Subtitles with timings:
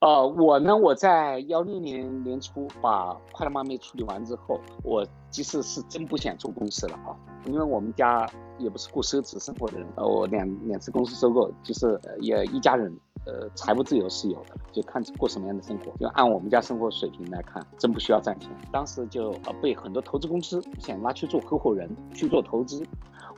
[0.00, 12.92] 呃，我呢，我在幺六年年初把快乐妈咪处理完之后，我其实是真不想做公司了啊，因为我们家也不是过奢侈生活的人，呃，我两两次公司收购，就是也一家人，
[13.24, 18.50] 呃，财务自由是有的，就看过什么样的生活，就按我们家生活水平来看，真不需要赚钱。
[18.72, 22.82] 当时就呃被很多投资公司想拉去做合伙人，去做投资。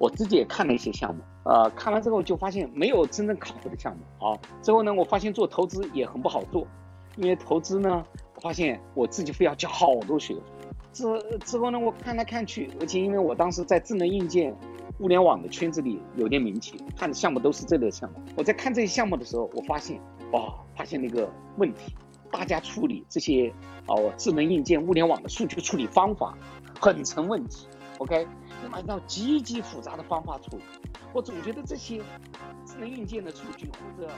[0.00, 4.38] 我自己也看了一些项目，呃，看完之后就发现没有真正靠谱的项目啊。
[4.62, 6.64] 之后呢，我发现做投资也很不好做，
[7.16, 8.04] 因为投资呢，
[8.36, 10.40] 我发现我自己非要交好多学费。
[10.92, 11.04] 之
[11.40, 14.56] 之后呢，我看来看去，而且因为我当时在智能硬件、
[14.98, 18.20] 物联网的圈子里有点名气，看的项目都是这类项目。
[18.36, 20.00] 我在看这些项目的时候，我发现，
[20.32, 21.94] 哦，发现了一个问题，
[22.30, 23.52] 大家处理这些
[23.86, 26.36] 哦智能硬件、物联网的数据处理方法
[26.80, 27.66] 很成问题。
[27.98, 28.26] OK。
[28.72, 30.62] 按照极其复杂的方法处理，
[31.14, 31.98] 我总觉得这些
[32.66, 34.10] 智能硬件的数据或者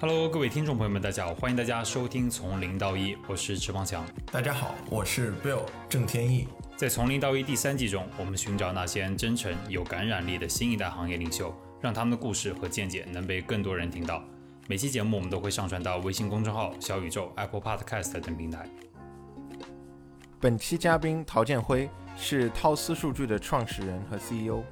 [0.00, 4.04] ，Hello，各位听众朋友们，大家好，欢迎大家收听从零到一，我是池方强。
[4.30, 6.48] 大家好，我是 Bill 郑天意。
[6.76, 14.22] 在从零到一第三季中，我们寻找那些真诚有感染力的新一代行业领袖，让他们的故事和见解能被更多人听到。
[14.66, 18.68] 每期节目我们都会上传到微信公众号、小宇宙、Apple Podcast 等平台。
[20.40, 21.88] 本期嘉宾陶建辉。
[22.16, 24.62] 是涛思数据的创始人和 CEO。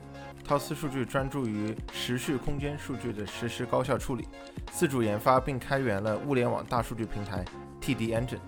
[0.44, 4.28] 涛思数据专注于时序空间数据的实时高效处理，
[4.70, 7.44] 自主研发并开源了物联网大数据平台
[7.80, 8.38] TD Engine。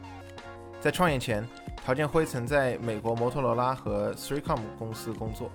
[0.80, 1.44] 在创业前，
[1.84, 5.50] 陶建辉曾在美国摩托罗拉和 Threecom 公司工作，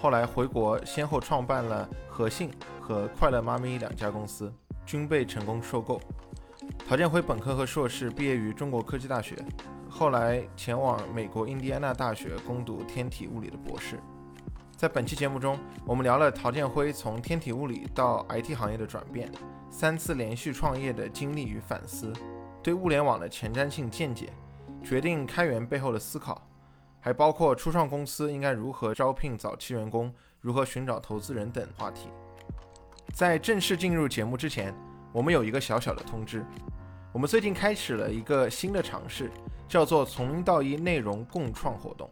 [0.00, 4.52] 后来回国，先后创办了和信和快乐妈咪两家公司，
[4.84, 6.00] 均被成功收购。
[6.88, 9.36] 陶建辉本科和硕士毕业于中国科技大学。
[9.88, 14.00] 后来前往美国印第安纳大学攻读天体物理的博士。
[14.76, 19.30] 在本期节目中，我们聊了陶建辉从天体物理到 IT 行业的转变，
[19.70, 22.12] 三次连续创业的经历与反思，
[22.60, 24.32] 对物联网的前瞻性见解，
[24.82, 26.46] 决定开源背后的思考，
[27.00, 32.08] 还包括初创公司应该如何招聘早期员工，如何寻找投资人等话题。
[33.12, 34.74] 在正式进入节目之前，
[35.12, 36.44] 我们有一个小小的通知。
[37.12, 39.30] 我们最近开始了一个新的尝试，
[39.68, 42.08] 叫做“从零到一”内容共创活动。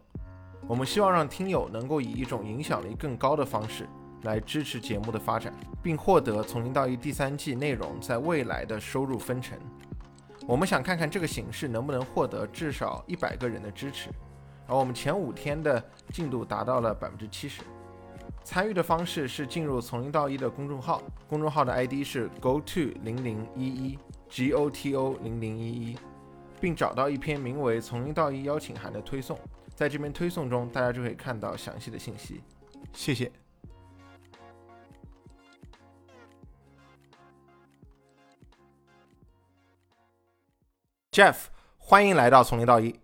[0.67, 3.87] 我们希望让听友能够以一种影响力更高的方式
[4.23, 9.57] 来支持节目的发展，并获得“从零到一”第三季内容在未来的收入分成。
[10.49, 14.09] 我们想看看这个形式能不能获得至少一百个人的支持，
[14.65, 15.79] 而我们前五天的
[16.11, 17.61] 进度达到了百分之七十。
[18.43, 23.99] 参与的方式是进入“从零到一”的公众号，公众号的 ID 是 go to 零零一一。
[24.27, 25.97] G O T O 零零一一，
[26.59, 29.37] 并找到一篇名为《从零到一邀请函》的推送，
[29.75, 32.41] 在这篇推送中，大家就可以看到详细的信息。
[32.91, 33.31] 谢谢。
[41.19, 41.47] Jeff，
[41.77, 42.97] 欢迎来到从零到一。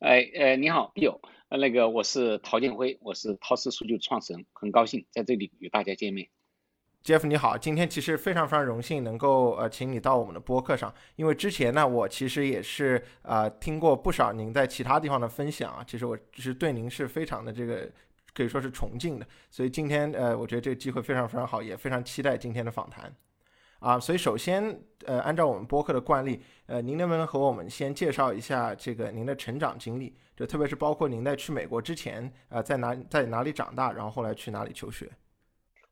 [0.00, 6.28] 哎，呃，你好，Bill，那个我是陶建辉，我是陶思数据创始人，很高兴在这里与大家见面。
[7.04, 17.88] Jeff 你好，今天其实非常非常荣幸能够呃请你到我们的播客上，因为之前呢我其实也是呃听过不少您在其他地方的分享啊，其实我是对您是非常的这个
[18.32, 23.14] 可以说是崇敬的，所以今天呃我觉得这个机会非常非常好，也非常期待今天的访谈
[23.84, 35.10] 啊，所以首先呃按照我们播客的惯例，呃您能不能和我们先介绍一下这个您的成长经历，就特别是包括您在去美国之前呃在哪在哪里长大，然后后来去哪里求学。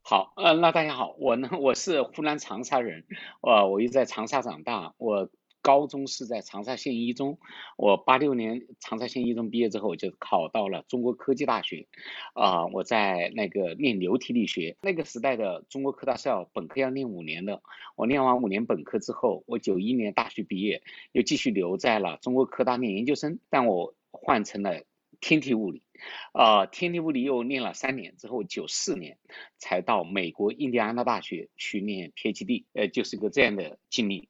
[0.00, 3.04] 好，呃，那大家好，我呢，我是湖南长沙人，
[3.42, 5.28] 呃，我一直在长沙长大，我
[5.62, 7.39] 高中是在长沙县一中，
[7.78, 11.87] 我八六年长沙县一中毕业之后，就考到了中国科技大学，
[12.34, 17.62] 啊，我在那个念流体力学，那个时代的中国科大是要本科要念五年的，
[17.97, 24.83] 我念完五年本科之后，我九一年大学毕业，又继续留在了中国科大念研究生，但我换成了。
[25.21, 25.84] 天体物理，
[26.33, 29.19] 啊，天体物理又念了三年之后，九四年
[29.56, 34.29] 才到美国印第安纳大学去念 PhD，呃，就是一个这样的经历。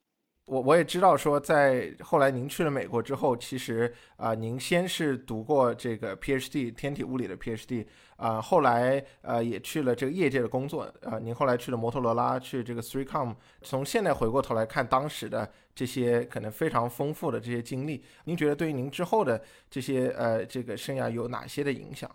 [0.53, 22.11] 我我也知道说，在后来您去了美国之后，其实啊，您先是读过这个 PhD 天体物理的 PhD，啊，后来呃也去了这个业界的工作，呃，您后来去了摩托罗拉，去这个 Threecom，从现在回过头来看当时的这些可能非常丰富的这些经历，您觉得对于您之后的这些呃这个生涯有哪些的影响？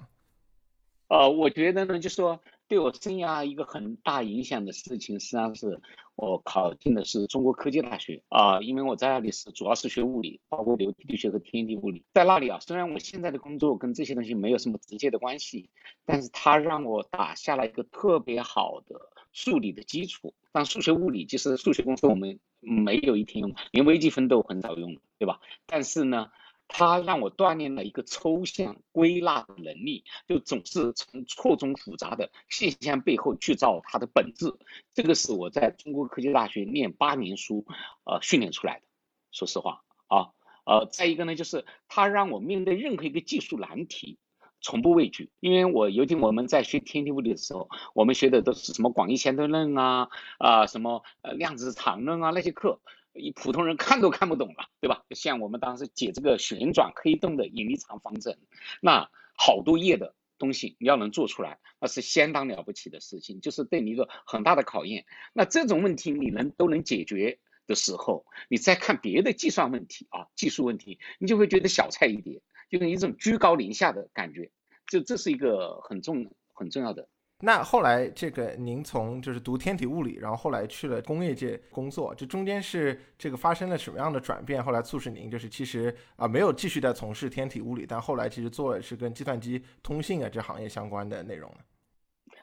[1.07, 2.39] 呃，我觉得呢，就是说。
[2.69, 5.79] 对我生涯一个很大影响的事情，实际上是
[6.17, 12.03] 我考进的是中国科技大学啊，因为我在那里是主要是学物理，包括流体力学和天体物理。
[12.11, 15.69] 在那里啊，虽然我现在的工作跟这些东西没有什么直接的关系，
[16.05, 18.99] 但是它让我打下了一个特别好的
[19.31, 20.33] 数理的基础。
[20.51, 25.39] 但数学、物理，即使数学公司我们没有一天用，连微积分都很少用，对吧？
[25.67, 26.31] 但是呢，
[26.67, 34.53] 它让我锻炼了一个抽象归纳的能力，就总是从错综复杂的现象背后去找它的本质。
[34.93, 37.65] 这个是我在中国科技大学念八年书，
[38.03, 38.85] 呃，训练出来的。
[39.31, 40.31] 说实话啊，
[40.65, 44.17] 呃，再一个呢，就是它让我面对任何一个技术难题。
[44.59, 50.09] 从不畏惧，因为我尤其我们在学天体物理的时候，我们学的都是什么广义相对论啊，
[50.39, 52.79] 啊什么呃量子场论啊那些课，
[53.17, 55.03] 一普通人看都看不懂了，对吧？
[55.11, 58.37] 像我们当时解这个旋转黑洞的引力场方程，
[58.81, 65.05] 那好多页的东西你要能做出来，那是相当了不起的事情，就是对你一个很大的考验。
[65.33, 72.41] 那这种问题你能都能解决的时候，你再看别的计算问题啊，技术问题，你就会觉得小菜一碟。
[72.69, 74.51] 就是一种居高临下的感觉，
[74.87, 77.07] 就这是一个很重很重要的。
[77.39, 84.63] 那后来这个您从就是读天体物理，然后后来去了工业界工作，这中间是这个发生了什么样的转变？
[84.63, 91.57] 后来促使您就是其实啊没有继续在从事天体物理，但后来其实做的是跟计算机通信啊这行业相关的内容呢？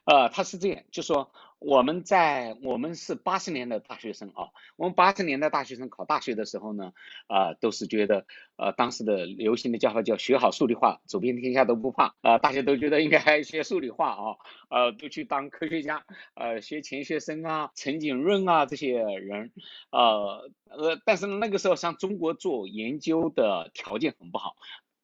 [0.04, 1.28] 呃，他是这样，就说
[1.66, 6.92] 我们在我们是八十年的大学生啊，我们八十年代大学生考大学的时候呢，
[7.26, 8.26] 啊，都是觉得
[8.56, 14.36] 呃当时的流行的叫法叫学好数理化，走遍天下都不怕啊，大家都觉得应该学数理化啊，
[14.68, 19.50] 呃，都去当科学家，呃，学钱学森啊、陈景润啊这些人，
[19.90, 24.54] 呃呃，但是那个时候像中国做研究的条件很不好。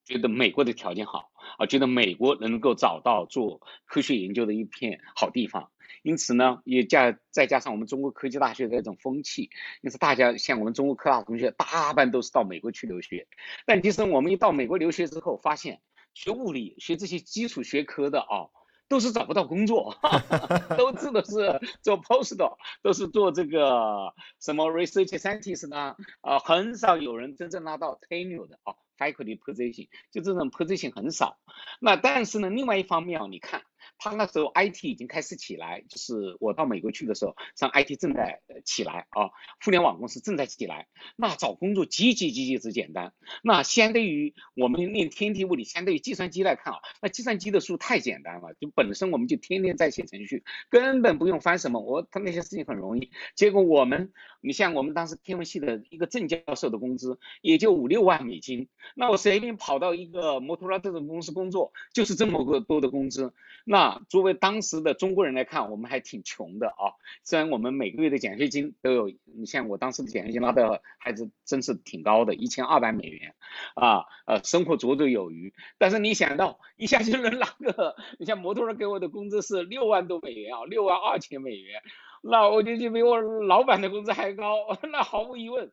[0.06, 5.70] 觉得美国的条件好啊，觉得美国能够找到做科学研究的一片好地方，
[6.02, 9.50] 因此呢，也加再加上我们中国科技大学的这种风气，
[9.82, 13.26] 因此大家像我们中国科大同学，大半都是到美国去留学。
[13.66, 15.80] 但其实我们一到美国留学之后，发现
[16.14, 18.48] 学物理、学这些基础学科的啊，
[18.88, 19.96] 都是找不到工作，
[20.76, 25.96] 都指的是做 postdoc，都是做这个什么 research scientist 呢？
[26.20, 28.74] 啊，很少有人真正拿到 tenure 的啊。
[29.00, 31.38] faculty position 就这种 position 很少，
[31.80, 33.62] 那但是呢，另外一方面啊，你看。
[34.00, 39.28] 他那时候 IT 已经开始起来，就是我到美国去的时候，像 IT 正在起来啊，
[39.62, 43.12] 互联网公司正在起来，那找工作极其极其之简单。
[43.42, 53.10] 那相对于我们练天体物理，相对于计算机来看啊，那计算机的书太简单了，就本身我们就天天在写程序，根本不用翻什么，我他那些事情很容易。
[53.34, 63.32] 结果我们，你像我们当时天文系的一个正教授的工资也就五六万美金，那我随便跑到一个摩托罗拉这种公司工作，就是这么个多的工资。
[63.64, 66.96] 那作为当时的中国人来看，我们还挺穷的啊。
[67.22, 73.34] 虽然我们每个月的奖学金都有，你像我当时的奖学金拿的还是真是挺高的，一千二百美元，
[73.74, 75.52] 啊，呃，生活绰绰有余。
[75.76, 81.82] 但是你想到一下就能拿个，你像摩托罗拉给我的工资是六万多美元啊，六万二千美元。
[82.22, 85.72] 那我就就比我老板的工资还高， 那毫无疑问，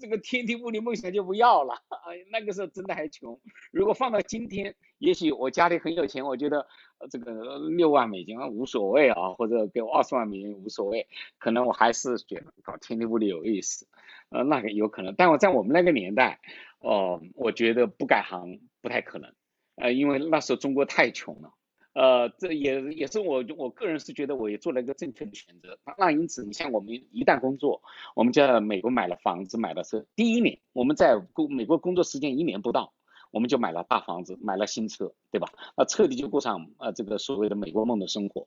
[0.00, 1.74] 这个天体物理梦想就不要了。
[2.08, 3.38] 哎，那个时候真的还穷。
[3.70, 6.66] 如果放到今天，也许我家里很有钱，我觉得
[7.10, 11.06] 这个六万美金无所谓啊，或者给我二十万美元无所谓，
[11.38, 13.86] 可能我还是觉得搞天体物理有意思。
[14.30, 16.40] 呃，那个有可能，但我在我们那个年代，
[16.80, 19.30] 哦，我觉得不改行不太可能。
[19.76, 21.52] 呃，因为那时候中国太穷了。
[21.94, 25.78] 呃，这也也是我我个人是觉得我也做了一个正确的选择。
[25.98, 27.82] 那因此，你像我们一旦工作，
[28.14, 32.92] 我们在美国买了房子，买了车，第一年我们在工美国工作时间一年不到，
[33.30, 35.48] 我们就买了大房子，买了新车，对吧？
[35.76, 38.46] 那彻底就过上呃这个所谓的美国梦的生活。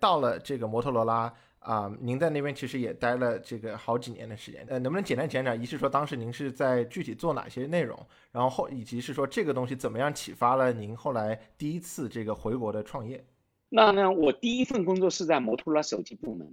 [0.00, 1.32] 到了这个摩托罗拉。
[1.64, 5.60] 啊，您在那边其实也待了这个好几年的时间，呃，能不能简单讲讲？
[5.60, 7.98] 一是说当时您是在具体做哪些内容，
[8.30, 13.24] 然后后以及是说这个东西怎么样启发了您后来第一次这个回国的创业？
[13.70, 16.46] 那呢，我第一份工作是在摩托罗拉手机部门。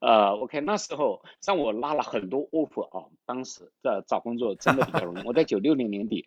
[0.00, 5.26] 呃，OK，那时候让我拉了很多 offer 啊，当时在找工作真的比较容易。
[5.26, 6.24] 我在九六年年底，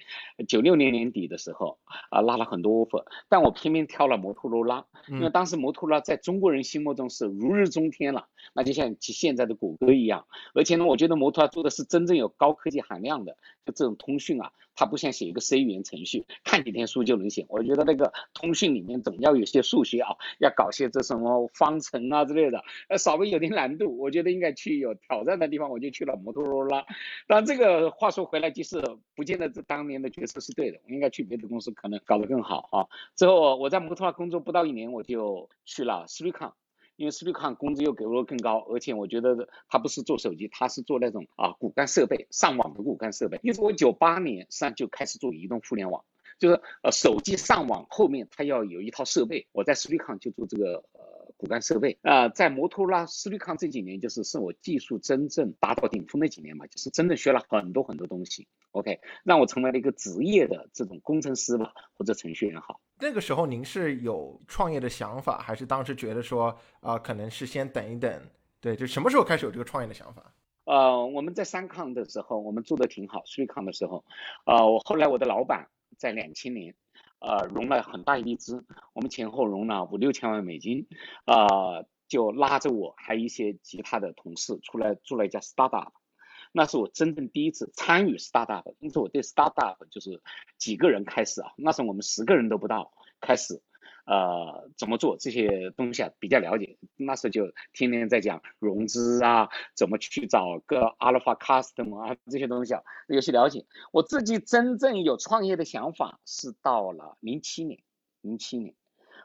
[0.47, 10.27] 九六年年底的时候啊，拉了很多 offer，但我偏偏挑了摩托罗拉，因为当时摩托罗拉在中国人心目中是如日中天了，那就像现在的谷歌一样。
[10.53, 14.51] 而且呢，我觉得摩托罗拉做的是真正有高科技含量的，就这种通讯啊。
[14.75, 17.45] 它不像写一个 C 语言程序，看几天书就能写。
[17.49, 23.97] 我觉得那个通讯里面总要有些数学啊，要搞些这什么方程啊之类的，呃，稍微有点难度。
[23.97, 26.85] 我觉得应该去有挑战的地方，我就去了摩托罗拉。
[27.27, 28.81] 但这个话说回来，就是
[29.15, 32.87] 不见得这当年的决策是对的，我应该去别的公司，可能搞得更好啊。
[33.15, 36.51] 之后我在摩托罗拉工作不到一年，我就去了 s r i c o n
[36.95, 43.39] 因为 s p i c o n 工资又给我更高，而且我觉得他不是做手机，他是做那种啊骨干设备、上网的骨干设备。
[43.43, 46.03] 因为我九八年上就开始做移动互联网，
[46.39, 50.83] 就是呃手机上网后面他要有一套设备，我在 s p i c o n 就做这个。
[51.43, 51.97] 骨干设备。
[52.03, 58.47] 啊，在摩托罗拉、斯利康这几年，就是是我技术真正达到顶峰的几年嘛，就是真的学了很多很多东西。
[58.71, 62.79] OK，让我成为了一个职业的这种工程师吧，或者程序员好。
[62.97, 68.21] 那个时候您是有创业的想法，还是当时觉得说啊，可能是先等一等？
[68.61, 70.33] 对，就什么时候开始有这个创业的想法？
[70.63, 73.21] 呃，我们在三抗的时候，我们做的挺好。
[73.35, 74.05] 瑞康的时候，
[74.45, 76.73] 呃，我后来我的老板在两千年，
[77.23, 80.87] 呃，融了很大一笔资，我们前后融了五六千万美金，
[81.23, 85.93] 啊，就拉着我还有一些其他的同事出来做了一家 startup，
[86.51, 90.21] 那是我真正第一次参与 startup，因此我对 startup 就是
[90.57, 93.61] 几个人开始啊，那时候我们十个人都不到开始。
[94.05, 96.11] 呃，怎么做这些东西啊？
[96.19, 103.65] 比较了解，那时候就天天在讲融资啊，怎么去找个 alpha Custom 啊，这些东西啊，有些了解。
[103.91, 107.79] 我自己真正有创业的想法是到了零七年，
[108.21, 108.75] 零七年，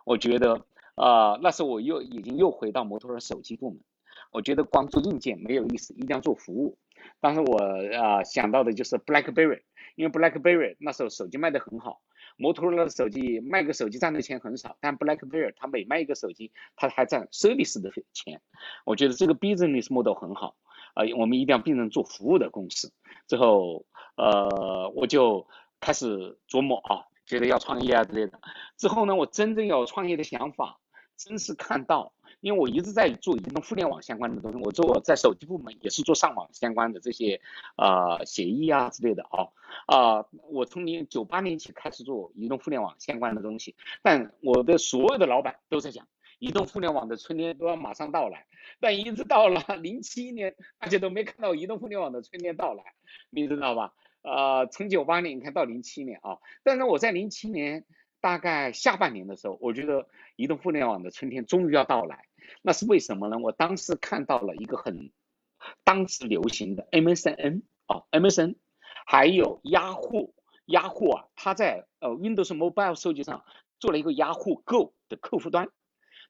[0.05, 3.81] 我觉得，呃，那时候我又已经又回到摩托罗手机部门，
[4.31, 6.79] 我觉得光做硬件没有意思，一定要做服务。
[7.21, 7.59] 当时我
[7.97, 9.63] 啊想到的就是 BlackBerry，
[9.97, 12.01] 因为 BlackBerry 那时候手机卖得很好。
[12.39, 18.41] 摩托罗拉的手机卖个手机赚的钱很少，但 BlackBerry 它每卖一个手机，它还赚 service 的钱。
[18.87, 20.57] 我觉得这个 business model 很好
[20.95, 22.93] 呃，我们一定要变成做服务的公司。
[23.27, 23.85] 之后，
[24.17, 25.47] 呃，我就
[25.81, 28.41] 开始琢磨啊，觉得要创业啊之类的。
[28.77, 30.79] 之后呢，我真正有创业的想法，
[31.17, 32.13] 真是看到。
[32.41, 37.41] 因为我一直在做移动互联网相关的东西，我做在手机部门也是做上网相关的这些
[37.77, 39.49] 呃协议啊之类的啊
[39.87, 46.07] 啊，我从零九八年起开始做移动互联网相关的东西，但我的所有的老板都在讲
[46.39, 48.47] 移动互联网的春天都要马上到来，
[48.79, 52.83] 但一直到了 零七年，大家都没看到移动互联网的春天到来，
[53.31, 53.93] 你知道吧？
[54.23, 57.85] 呃，从九八年你看到零七年啊，但是我在零七年
[58.21, 62.25] 大概下半年的时候，我觉得移动互联网的春天终于要到来。
[62.63, 63.39] 那是为什么呢？
[63.39, 65.13] 我当时看到了一个很
[65.85, 68.57] 当时流行的 MSN 啊，MSN，
[69.07, 73.45] 还有 Yahoo，Yahoo 啊，它在呃 Windows Mobile 手机上
[73.79, 75.69] 做了一个 Yahoo Go 的客户端，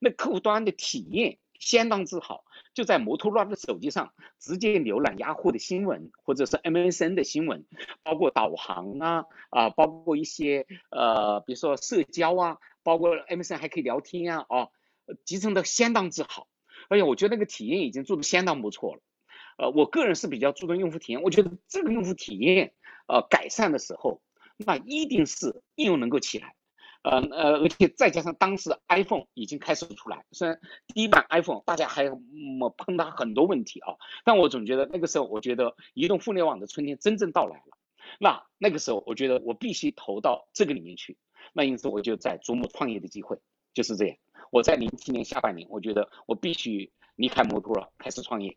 [0.00, 7.66] 那客户端的体验相当之好，就在摩托罗拉的手机上直接浏览 Yahoo 的新闻或者是 MSN 的新闻，
[8.02, 14.68] 包括导航啊啊，包括一些呃，比如说社交啊，包括 MSN 还可以聊天啊啊。
[15.24, 16.48] 集成的相当之好，
[16.90, 19.00] 而且我觉得那个体验已经做的相当不错了。
[19.56, 22.74] 呃，我个人是比较注重用户体验，我觉得这个用户体验
[23.06, 24.20] 呃改善的时候，
[24.58, 26.54] 那一定是应用能够起来。
[27.02, 37.78] 呃呃，而且再加上当时 iPhone 已经开始出来，虽然第一版 iPhone 大家还么碰到很多问题啊，但我总觉得那个时候，我觉得移动互联网的春天真正到来了。
[38.18, 41.16] 那那个时候，我觉得我必须投到这个里面去。
[41.52, 43.38] 那因此，我就在琢磨创业的机会，
[43.74, 44.16] 就是这样。
[44.50, 48.56] 我在零七年下半年，我觉得我必须离开摩托了，开始创业。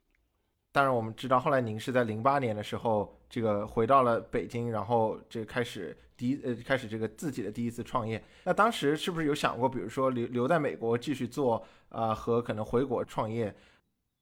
[0.74, 8.24] 当然，我们知道后来您是在零八年的时候，这个回到了北京，然后这开始第一呃开始这个自己的第一次创业。
[8.46, 13.54] 那当时是不是有想过，比如说留留在美国继续做啊，和可能回国创业？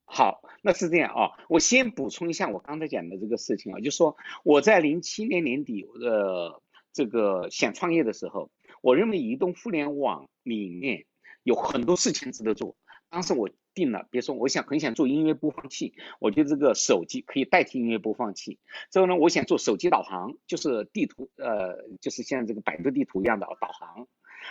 [0.05, 1.29] 好，那是这样啊。
[1.49, 6.59] 我先补充一下我刚才讲的这个事情啊，就说我在零七年年底呃
[6.91, 8.49] 这个想创业的时候，
[8.81, 11.05] 我认为移动互联网里面。
[11.43, 12.75] 有很多事情值得做。
[13.09, 18.59] 当时我定了，比如说我想很想做音乐播放器，我觉得这个手机可以代替音乐播放器。
[18.91, 24.07] 之后呢，我想做手机导航，就是地图，呃，就是像这个百度地图一样的导航。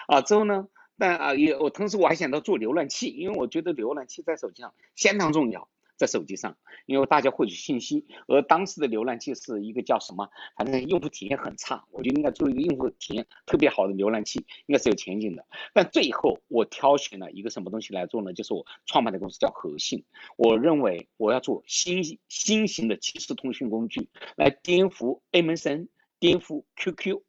[0.07, 5.69] 啊，之后呢，但啊也我同时我还想到做浏览器，因为我觉得浏览器在手机上相当重要。
[5.99, 15.45] 在手机上，因为大家获取信息，而当时的浏览器是一个叫什么，反正用户体验很差，我就应该做一个用户体验特别好的浏览器，应该是有前景的。
[15.75, 18.33] 但最后我挑选了一个什么东西来做呢？
[18.33, 20.05] 就是我创办的公司叫和信，
[20.37, 25.88] 我认为我要做新新型的即时通讯工具，来颠覆 MSN，
[26.21, 27.23] 颠覆 QQ。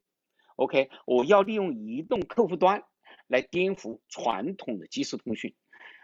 [0.57, 2.83] OK，我要利用移动客户端
[3.27, 5.55] 来颠覆传统的即时通讯。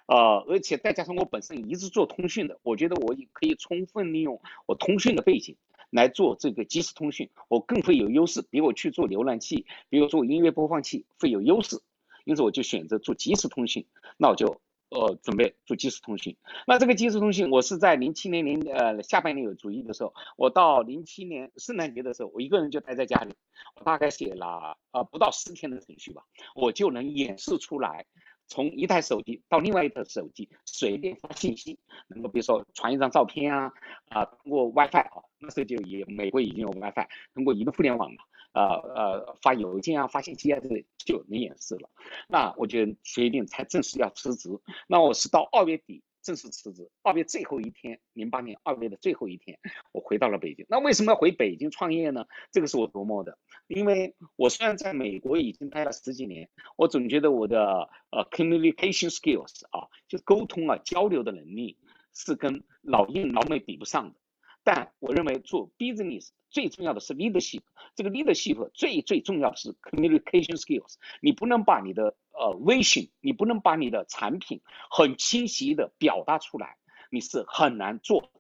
[0.08, 5.56] 呃，而且再加上我本身一直做通讯的，我觉得我也可以充分利用我通讯的背景
[5.90, 11.82] 来做这个即时通讯，我更会有优势，比我去做浏览器，比如做音乐播放器会有优势，
[12.24, 16.38] 因此我就选择做即时通讯，那我就呃准备做即时通讯。
[16.68, 23.34] 那这个即时通讯，我是在零七年零呃下半年有主意的时候，我到零七年圣诞节的时候，我一个人就待在家里，
[23.76, 28.06] 我大概写了呃不到十天的程序吧，我就能演示出来。
[28.48, 33.72] 从一台手机到另外一台手机随便发信息，能够比如说传一张照片啊，
[34.10, 38.24] 啊，通过 WiFi 啊，那时候就也美国已经有 WiFi，通过移动互联网嘛，
[38.54, 41.90] 呃呃发邮件啊，发信息啊，这就能演示了。
[42.28, 44.50] 那我就决定才正式要辞职。
[44.88, 46.04] 那我是到二月底。
[46.26, 49.60] 正式辞职，二月最后一天，零八年二月的最后一天，
[49.92, 50.66] 我回到了北京。
[50.68, 52.26] 那为什么要回北京创业呢？
[52.52, 61.78] 这个是我琢磨的，因为我虽然在美国已经待了十几年，我总觉得我的呃 communication skills 啊，就沟通啊交流的能力
[62.12, 64.20] 是跟老印老美比不上的。
[64.66, 67.62] 但我认为做 business 最重要的是 leadership，
[67.96, 70.96] 这个 leadership 最最重要的是 communication skills。
[71.22, 76.78] 你不能把你的呃微信，你不能把你的产品很清晰的表达出来，
[77.12, 78.32] 你是很难做。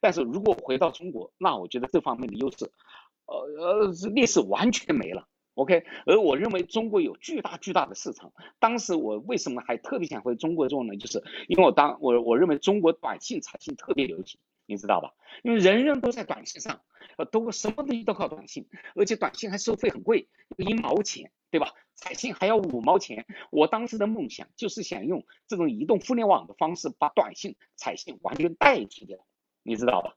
[0.00, 2.72] 但是如果回到中国，那我觉得这方面的优势，
[3.26, 5.28] 呃呃劣势完全没了。
[5.54, 8.32] OK，而我认为中国有巨大巨大的市场。
[8.58, 10.96] 当时我为什么还特别想回中国做呢？
[10.96, 14.40] 就是因为我当我我认为中国短信产信特别流行。
[14.68, 15.14] 你知道吧？
[15.42, 16.82] 因为人人都在短信上，
[17.16, 21.72] 呃，都什么东西都靠短信，而且短信还收费很贵，一毛钱，对吧？
[21.94, 23.24] 彩信还要五毛钱。
[23.50, 29.18] 我当时的梦想就是想用这种移动互联网的方式把短信、彩信完全代替掉，
[29.62, 30.14] 你知道吧？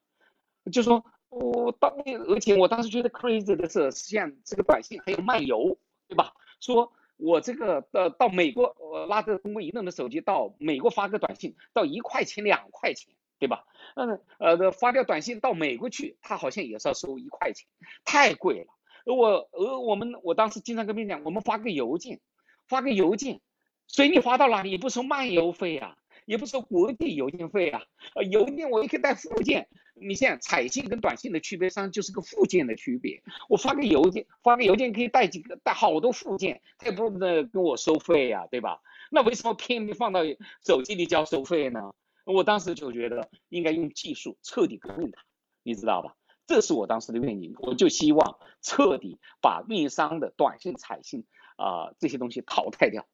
[0.69, 1.89] 就说我当，
[2.27, 5.77] 而且我当时觉得 crazy 的是，像这个短信还有漫游，
[6.09, 6.33] 对吧？
[6.59, 13.13] 说我这个呃到美国，我拉着中国移动的手机到美国发个短信，到一块钱两块钱。
[13.41, 13.65] 对吧？
[13.95, 17.67] 嗯，呃，发条短信到美国去，他好像也是要收一块钱，
[18.05, 18.67] 太贵了。
[19.03, 22.19] 而我，而我们，我当时经常跟别人讲，我们发个邮件，
[22.67, 23.41] 发个邮件，
[23.87, 27.81] 随你发到哪里，也不收漫游费啊，也不收国际邮件费啊。
[28.13, 29.67] 呃，邮件我也可以带附件。
[29.95, 33.23] 你像彩信跟短信的区别上就是个附件的区别。
[33.49, 38.81] 我发个邮件，发个邮件可以带几个，带好多附件，他也不能跟我收费呀，对吧？
[39.09, 40.21] 那为什么偏偏放到
[40.63, 41.93] 手机里交收费呢？
[42.25, 45.23] 我当时就觉得应该用技术彻底革命它，
[45.63, 46.15] 你知道吧？
[46.47, 51.25] 这是我当时的愿景，我就希望彻底把运营商的短信、彩信
[51.55, 53.07] 啊这些东西淘汰掉，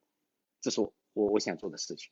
[0.60, 2.10] 这是我我我想做的事情。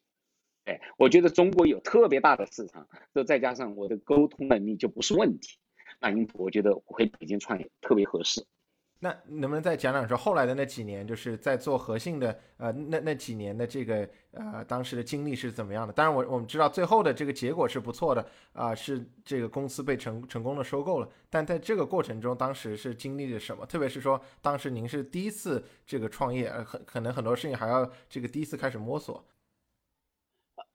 [0.65, 5.57] 哎，我觉得中国有特别大的市场，这再加上我的沟通能力就不是问题，
[5.99, 8.45] 那因此我觉得回北京创业特别合适。
[9.05, 15.93] 那能不能再讲讲说后来的那几年，就是在做核心的呃那那几年的这个呃当时的经历是怎么样的？
[15.93, 21.07] 当然我我们知道最后的这个结果是不错的啊，是这个公司被成成功的收购了。
[21.29, 23.63] 但在这个过程中，当时是经历了什么？
[23.63, 29.23] 特别是说当时您是第一次这个创业，呃很可能很多事情还要这个第一次开始摸索。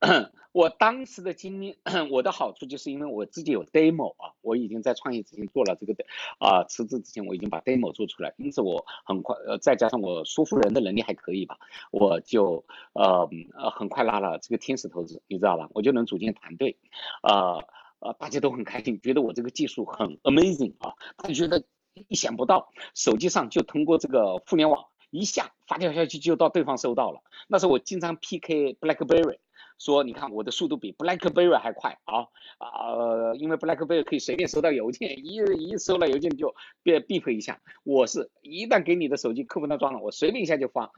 [0.52, 1.78] 我当时的经历，
[2.10, 6.04] 我的好处就是因为我自己有 demo 啊，我已经在创业之前做了这个的
[6.38, 11.58] 啊，辞职之前我已经把 demo 做出来，因此我很快呃，再加上我说服人的能力还可以吧，
[11.92, 15.68] 我就呃呃很快拉了这个天使投资，你知道吧？
[15.72, 16.78] 我就能组建团队，
[17.22, 17.64] 呃
[18.00, 21.64] 呃大家都很开心，觉得我这个技术很 amazing 啊，他就觉得
[22.08, 29.38] 意想不到，手机上就通过这个互联网一下发条消息就到对方收到了，那时候我经常 PK BlackBerry。
[29.80, 33.34] 说，你看我的速度比 BlackBerry 还快啊啊！
[33.34, 37.62] 因为 BlackBerry 可以随便收到邮件，一一收到邮件就别 beep 一下。
[37.82, 40.92] 我是一旦给你的手机客户端装了，我随便一下就发，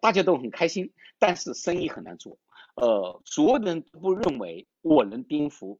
[0.00, 0.92] 大家都很开心。
[1.18, 2.38] 但是生意很难做，
[2.76, 5.78] 呃，所有人都不认为我能颠覆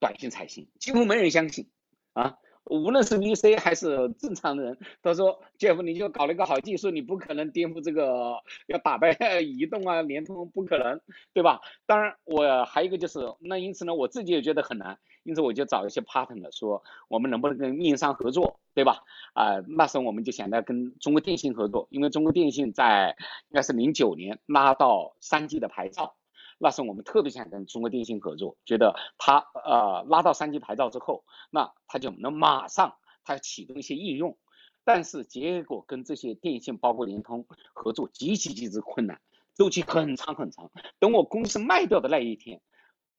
[0.00, 1.70] 短信彩信，几乎没人相信
[2.14, 2.36] 啊。
[2.64, 11.00] 无论是 VC 还是正常的人，他说：“Jeff，你就搞了一个好技术，你不可能颠覆这个，要打败 移动啊、联通，不可能，
[11.32, 19.02] 对吧？”当然，我还有一个就是，那因此呢，我自己也觉得很难，因此我就找一些 partner 说，我们能不能跟运营商合作，对吧？
[19.34, 23.16] 啊，那时候我们就想到跟中国电信合作，因为中国电信在
[23.48, 26.14] 应该是零九年拉到三 G 的牌照。
[26.62, 34.36] 那是我们特别想跟中国电信合作，觉得他呃拉到三级牌照之后，那他就能马上他启动一些应用，
[34.84, 39.22] 但是结果跟这些电信包括联通合作极其极之困难，
[39.54, 40.70] 周期很长很长。
[40.98, 42.60] 等我公司卖掉的那一天，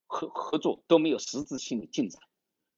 [0.05, 2.21] 合合作都没有实质性的进展。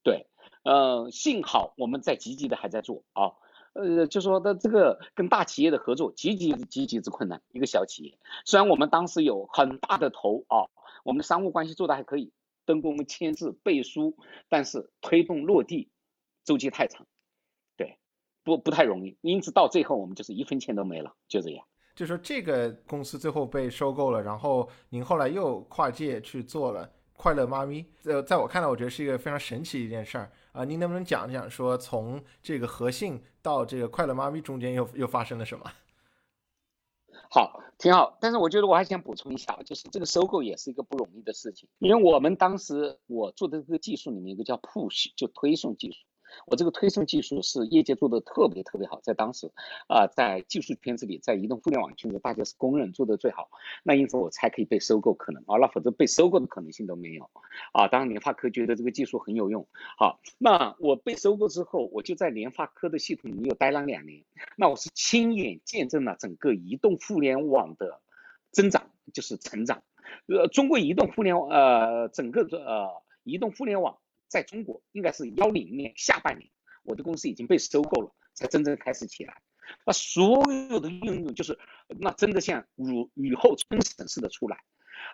[0.02, 0.28] 对，
[0.64, 3.34] 呃，幸好我们在积极的还在做啊。
[3.74, 7.42] 呃，就说的这个跟大企业的合作极其极其之困难。
[7.52, 10.70] 一个小企业，虽然我们当时有很大的头啊，
[11.04, 12.32] 我们的商务关系做的还可以，
[12.66, 14.16] 登公签字背书，
[14.48, 15.90] 但是推动落地
[16.46, 17.06] 周期太长，
[17.76, 17.98] 对，
[18.44, 19.18] 不不太容易。
[19.22, 21.66] 因此到最后我们就是一分钱都没了，就这样。
[21.96, 27.86] 就说这个公司最后被收购了，然后您后来又跨界去做了快乐妈咪。
[28.02, 30.32] 在，在我看来，我觉得是一个非常神奇的一件事儿。
[30.52, 35.72] 啊，您能不能讲讲说从这个和信到这个快乐妈咪中间又又发生了什么？
[37.30, 38.16] 好，挺好。
[38.22, 45.98] 但是我觉得我还想补充一下，就是这个收购也是一个不容易的事情，因为我们当时我做的这个技术里面有个叫 push，就推送技术。
[46.46, 49.52] 我这个推送技术是业界做的特别特别好，在当时，
[49.88, 53.50] 啊，在技术圈子里，在移动互联网圈子，大家是公认做的最好。
[53.84, 57.30] 那因此我才可以被收购，可能啊，那否则被收购的可能性都没有。
[57.72, 59.68] 啊，当然联发科觉得这个技术很有用。
[59.98, 64.24] 好，那我被收购之后，我就在联发科的系统里面又待了两年。
[64.58, 68.02] 那我是亲眼见证了整个移动互联网的
[68.52, 69.84] 增长，就是成长。
[70.28, 72.90] 呃，中国移动互联，呃，整个的呃
[73.24, 73.98] 移动互联网。
[74.34, 76.50] 在中国应该是幺零年下半年，
[76.82, 79.38] 我的公司已经被收购了，才真正开始起来。
[79.86, 81.60] 那所有的应用就是，
[82.00, 84.58] 那真的像如雨后春笋似的出来。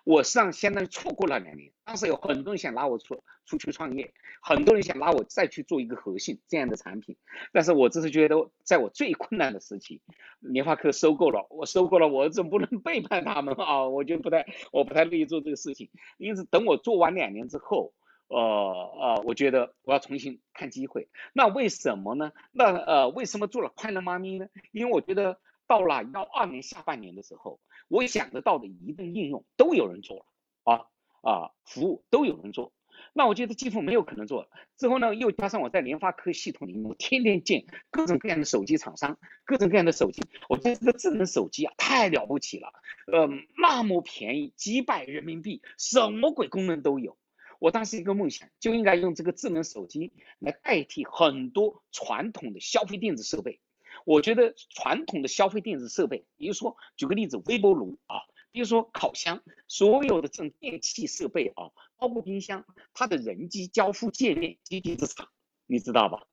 [0.06, 7.18] 我实际上相当于错过了两年，当时有很多人想拉我出出去创业，很多人想拉我再去做一个核心这样的产品，
[7.52, 10.02] 但是我只是觉得，在我最困难的时期，
[10.40, 13.86] 联发科收购了我，收购了我，总不能背叛他们啊？
[13.90, 15.90] 我就不太，我不太乐意做这个事情。
[16.18, 17.94] 因此，等我做完两年之后。
[18.30, 21.10] 呃呃，我觉得我要重新看机会。
[21.34, 22.32] 那为什么呢？
[22.52, 24.48] 那呃，为什么做了快乐妈咪呢？
[24.72, 30.26] 因为我觉得到了幺二年下半年的时候，我想得到的移动应用都有人做了
[30.63, 30.86] 啊
[31.22, 32.72] 啊，服务都有人做。
[33.13, 34.50] 那我觉得几乎没有可能做了。
[34.78, 40.22] 之后呢，又加上我在联发科系统里面，我天天见各种各样的手机厂商，各种各样的手机。
[40.50, 42.74] 我觉得这个智能手机啊，太了不起了，
[43.12, 47.18] 呃，那么便宜，几百人民币，什么鬼功能都有。
[47.60, 53.60] 我当时一个梦想，就应该用这个智能手机来代替很多传统的消费电子设备。
[54.06, 65.30] 我觉得传统的消费电子设备，比如说举个例子，微波炉啊，比如说烤箱，所有的这种电器设备啊，包括冰箱，它的人机交互界面极其之差，
[65.67, 66.28] 你知道吧？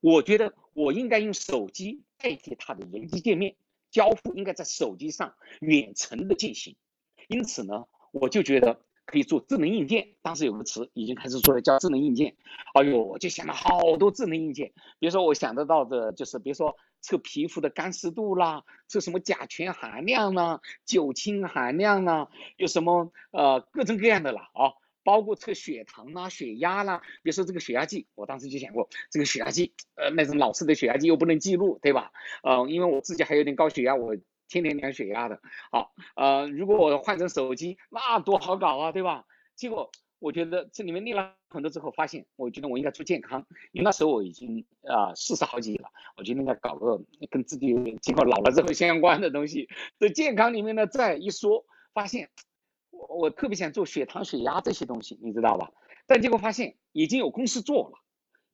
[0.00, 3.54] 我觉得我应该用手机代替它的人机界面
[3.92, 6.74] 交付，应该在手机上远程的进行。
[7.28, 8.80] 因此呢，我就觉得。
[9.06, 12.36] 可以做智能硬件，当时有个词已经开始出来叫智能硬件。
[12.74, 24.72] 哎呦，我就想了好多智能硬件，比如说我想得到的就是，比如说测皮肤的干湿度啦，测什么甲醛含量啦、酒精含量啦，有什么呃各种各样的啦啊，
[25.04, 27.02] 包括测血糖啦、血压啦。
[27.22, 32.10] 比如说这个血压计，我当时就想过，这个血压计，呃，那种老式的血压计又不能记录，对吧？
[32.42, 34.16] 呃，因为我自己还有点高血压，我。
[34.54, 35.40] 天天量血压的，
[35.72, 39.24] 好，呃，如果我换成手机，那多好搞啊，对吧？
[39.56, 39.90] 结果
[40.20, 49.68] 我觉得这里面练了很多之后，发现我觉得我应该做健康，因为那时候我已经啊四十好几了，我觉得应该搞个跟自己经过老了之后相关的东西。
[49.98, 52.30] 在健康里面呢，再一说，发现
[52.90, 55.72] 我我特别想做血糖、血压这些东西，你知道吧？
[56.06, 57.98] 但结果发现已经有公司做了。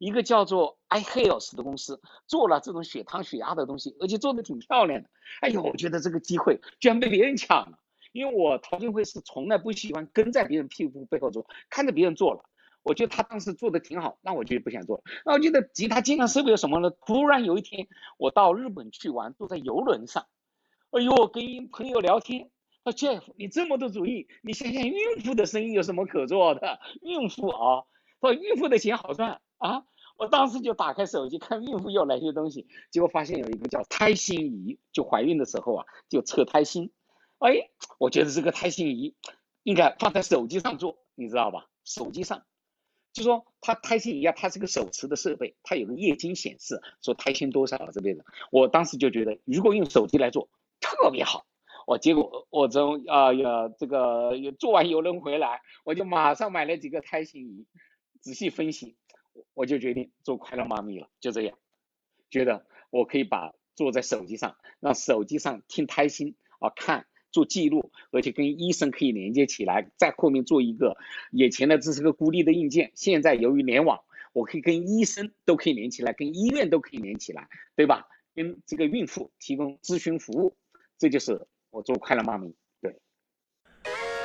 [0.01, 5.11] 一个叫做 iHealth 的公司做了这种血糖、血压的东西，而且做的挺漂亮的。
[5.43, 7.79] 哎呦，我觉得这个机会居然被别人抢了。
[8.13, 12.43] 因为我陶金辉是从来不喜欢跟在别人屁股背后做，看着别人做了，
[12.83, 15.03] 我觉得他当时做的挺好，那我就不想做了。
[15.27, 16.89] 那我觉得吉他健康设备有什么呢？
[16.89, 17.87] 突然有一天
[18.17, 20.27] 我到日本去玩，坐在游轮上，
[20.93, 22.51] 哎呦，跟朋友聊天，
[22.85, 26.81] 说 Jeff，你这么多主意，你想想孕妇的生意有什么可做的？
[27.03, 27.85] 孕妇啊，
[28.23, 29.43] 说孕妇的钱好赚。
[29.61, 29.85] 啊！
[30.17, 36.93] 我当时就打开手机看孕妇有哪些东西，结果发现有一个叫胎心仪，就怀孕的时候啊，就测胎心。
[37.39, 39.15] 哎，我觉得这个胎心仪
[39.63, 41.69] 应该放在手机上做，你知道吧？
[41.85, 42.45] 手机上，
[43.15, 48.25] 就说它胎心仪啊，它是个手持的设备，它有个液晶显示，说胎心多少啊之类的。
[48.51, 51.47] 我当时就觉得，如果用手机来做，特别好。
[51.87, 57.67] 我结果我从啊呀这个做完游轮回来，我就马上买了几个胎心仪，
[58.21, 58.97] 仔细分析。
[59.55, 61.59] 我就决定做快乐妈咪了，就这样，
[62.31, 70.97] 觉得我可以把坐在手机上，让手机上听胎心啊，看做记录，而且跟医生可以连接起来，在后面做一个，
[71.33, 74.01] 以前呢这是个孤立的硬件，现在由于联网，
[74.33, 78.09] 我可以跟医生都可以连起来，跟医院都可以连起来，对吧？
[78.35, 80.57] 跟这个孕妇提供咨询服务，
[80.99, 82.55] 这就是我做快乐妈咪。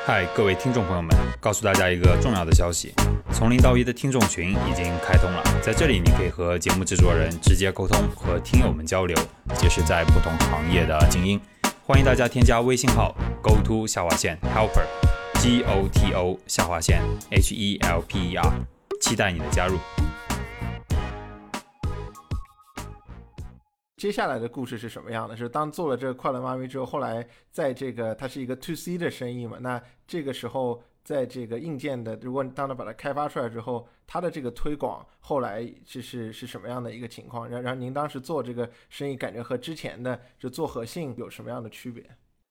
[0.08, 2.94] 嗨，各位听众朋友们，告诉大家一个重要的消息：
[3.34, 9.18] 从零到一的听众群已经开通了，在这里你可以和节目制作人直接沟通，和听友们交流，
[9.56, 11.42] 皆是在不同行业的精英。
[11.88, 18.54] 欢迎大家添加微信号 go to 下划线 helper，g o t o 下划线 h e l p e r，
[19.02, 19.80] 期待你的加入。
[23.98, 25.38] 接下来的故事是什么样的？
[25.38, 29.58] 是当做了这个快乐妈咪之后，后来在这个它是一个 to C 的生意嘛？
[29.62, 37.48] 那这个时候在这个硬件的，如果你当它把它开发出来之后，它的这个推广后来就是是什么样的一个情况？
[37.48, 42.04] 然然后您当时做这个生意，感觉和之前的就做核心有什么样的区别？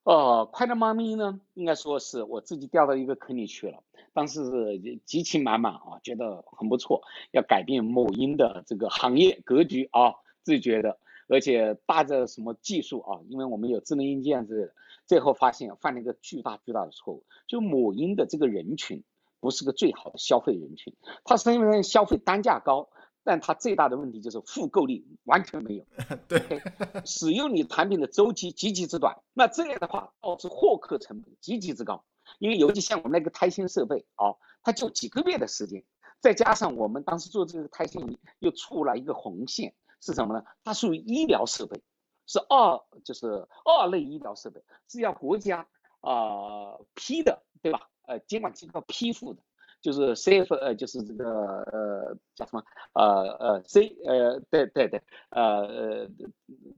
[0.05, 3.83] 哦，快乐妈咪呢，应该说是我自己掉到一个坑里去了。
[4.15, 7.03] 当时是激情满满啊，觉得很不错，
[7.33, 14.75] 要改变某音的这个行业格局啊，自己觉得，而且搭着什么技术啊，因为我们有智能硬件之类的。
[15.07, 19.05] 最后发现犯了一个巨大巨大的错误，就母婴的这个人群
[19.41, 22.89] 不是个最好的消费人群，它虽然消费单价高。
[23.27, 25.85] 但它最大的问题就是复购率完全没有，
[26.29, 26.61] 对，
[27.07, 32.05] 使用你产品的周期极其之短，那这样的话导致获客成本极其之高，
[32.39, 35.85] 因为尤其像我们那个胎心设备啊，它就几个月的时间，
[36.21, 39.73] 再加上我们当时做这个胎心仪又出了一个红线，
[40.05, 40.45] 是什么呢？
[40.63, 41.83] 它属于医疗设备，
[42.27, 45.67] 是二就是二类医疗设备，是要国家
[46.01, 47.89] 啊批的，对吧？
[48.07, 49.43] 呃，监管机构批复的。
[49.81, 52.65] 就是 C F 呃，就是这个呃叫什么
[52.95, 53.05] 呃
[53.39, 56.09] 呃 C 呃对对对呃呃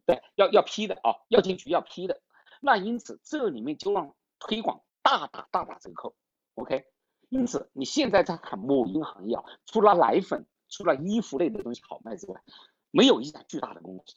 [0.05, 2.21] 对要要批的啊，药监局要批的，
[2.61, 6.17] 那因此这里面就让推广大打大打折扣
[6.57, 6.85] ，OK，
[7.29, 12.43] 因此你现在在看某银行业啊，除了奶粉、除了衣服类的东西好卖之外，
[12.97, 14.17] 没有一家巨大的公司，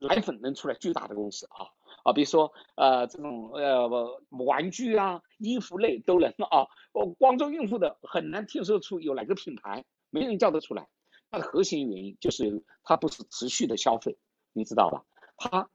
[0.00, 1.70] 奶粉能出来巨大的公司啊。
[2.02, 3.88] 啊，比如说，呃，这种呃
[4.30, 6.66] 玩具啊、衣服类都能啊。
[6.92, 10.88] 我光做孕妇的很难听说出有哪个品牌，没人叫得出来。
[11.30, 14.18] 它的核心原因就是它不是持续的消费，
[14.52, 15.04] 你知道吧？
[15.36, 15.70] 它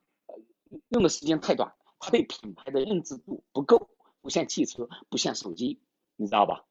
[0.90, 5.82] 用的时间太短，它对品牌的认知度不够，不像汽车，不像手机，
[6.18, 6.66] 你知道吧？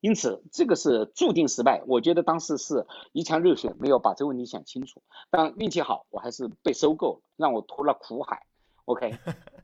[0.00, 1.82] 因此，这个是注定失败。
[1.86, 5.02] 我觉得当时是一腔热血，没有把这个问题想清楚。
[5.30, 8.46] 但运气好，我还是被收购，让我脱了苦海。
[8.84, 9.12] OK，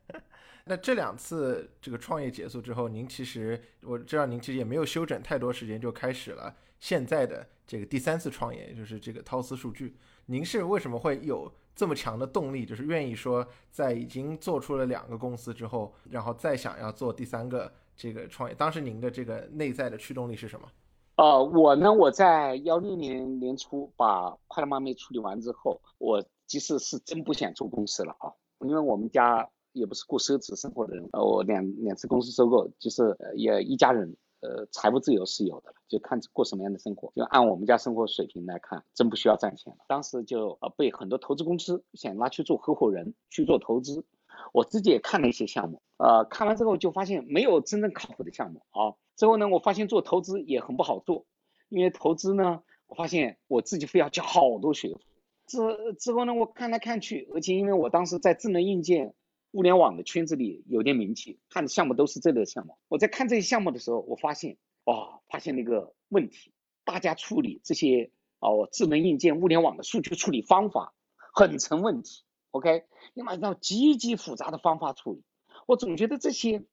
[0.65, 9.95] 那这两次这个创业结束之后，您其实我知道您其实也没有休整太多时间，就开始了现在的这个第三次创业，就是这个涛思数据。
[10.25, 18.55] 您是为什么会有这么强的动力，就是愿意说在已经做出了两个公司之后，然后再想要做第三个这个创业？
[18.55, 20.67] 当时您的这个内在的驱动力是什么？
[21.17, 28.31] 呃，我呢，我在幺六年年初把快乐妈咪处理完之后，我其实是真不想做公司了啊。
[28.59, 37.09] 因为我们家也不是过奢侈生活的人，呃，我两两次公司收购，就是也一家人，呃，财务自由是有的了，就看过什么样的生活。
[37.15, 39.85] 就按我们家生活水平来看，真不需要赚钱了。
[39.87, 44.03] 当时就呃被很多投资公司想拉去做合伙人，去做投资。
[44.53, 48.95] 我自己也看了一些项目，呃，看完之后就发现没有真正靠谱的项目啊。
[49.15, 51.25] 之后呢，我发现做投资也很不好做，
[51.69, 54.99] 因为投资呢，我发现我自己非要交好多学费。
[55.47, 55.59] 之
[55.99, 59.13] 之后呢，我看来看去，而且因为我当时在智能硬件、
[59.51, 62.75] 物联网的圈子里有点名气，看的项目都是这类项目。
[62.89, 66.51] 我在看这些项目的时候，我发现，哦，发现了一个问题，
[66.83, 70.93] 大家处理这些哦智能硬件、物联网的数据处理方法
[71.33, 72.24] 很成问题。
[72.55, 75.23] OK，你买到极其复杂的方法处理，
[75.67, 76.63] 我总觉得这些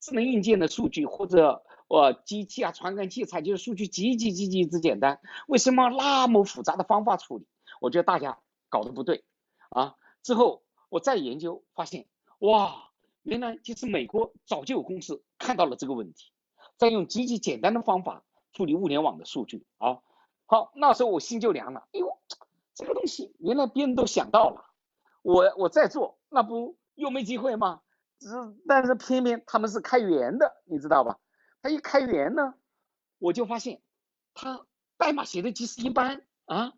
[0.00, 7.46] 智能硬件的数据或者我机器啊、传感器采集的数据极其极其之简单，为什么那么复杂的方法处理？
[7.82, 8.38] 我觉得大家
[8.70, 9.24] 搞得不对，
[9.68, 12.06] 啊，之后我再研究发现，
[12.38, 12.88] 哇，
[13.22, 16.32] 原来其实美国早就有公司看到了这个问题，
[16.78, 19.98] 在用极其简单的方法处理物联网的数据啊。
[20.46, 22.16] 好，那时候我心就凉了，哎呦，
[22.72, 24.65] 这个东西原来别人都想到了，
[25.26, 27.80] 我我在做，那不又没机会吗？
[28.20, 28.36] 只是
[28.68, 31.18] 但是偏偏他们是开源的，你知道吧？
[31.60, 32.54] 他一开源呢，
[33.18, 33.82] 我就发现
[34.34, 34.64] 他
[34.96, 36.72] 代码写的其实一般啊。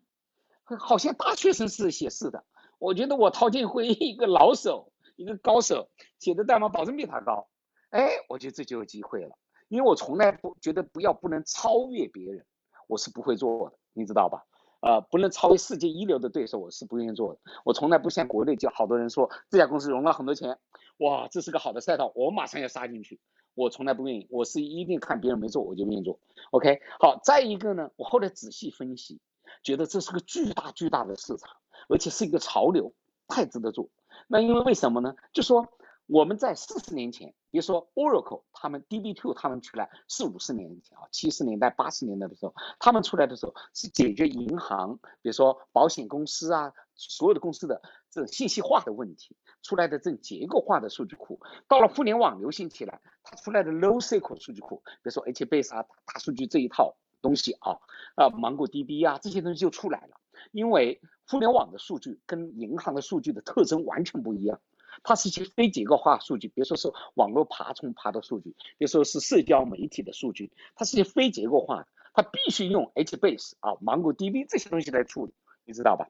[0.79, 2.43] 好像大学生是写似的，
[2.79, 7.47] 我觉得我陶建辉一个老手，一个高手，写的代码保证比他高。
[7.91, 12.45] 哎，我觉得这就有机会了，因为我从来不觉得不要不能超越别人，
[12.87, 14.43] 我是不会做的，你知道吧？
[14.81, 17.39] 呃，不能超越世界一流的对手，我是不愿意做的。
[17.65, 20.57] 我从来不像国内就好多人说这家公司融了很多钱，
[20.97, 23.19] 哇，这是个好的赛道，我马上要杀进去。
[23.55, 26.19] 我从来不愿意，我是一定看别人没做我就愿意做。
[26.51, 29.19] OK，好，再一个呢，我后来仔细分析。
[29.63, 31.49] 觉得这是个巨大巨大的市场，
[31.89, 32.93] 而且是一个潮流，
[33.27, 33.89] 太值得做。
[34.27, 35.15] 那因为为什么呢？
[35.33, 35.67] 就说
[36.09, 51.39] 我们在四十年前，比如说 Oracle 他们 DB2 他们出来四五十年以前啊，七十年代八十年代的时候，他们出来的时候是解决银行，比如说保险公司啊，所有的公司的这种信息化的问题，出来的这种结构化的数据库。
[51.67, 56.97] 到了互联网流行起来，它出来的 NoSQL 数据库，比如说 HBase 啊，大数据这一套。
[57.21, 57.75] 东西啊，
[58.15, 60.21] 啊，芒果 DB 啊，这些东西就出来了。
[60.53, 64.61] 因为互联网的数据跟银行的数据的特征完全不一样，
[65.03, 75.33] 它是一些非结构化数据，别说是网络爬虫爬的数据，别说是社交媒体的数据，它是些非结构化，它必须用 HBase 啊，芒果 DB 这些东西来处理，
[75.65, 76.09] 你知道吧？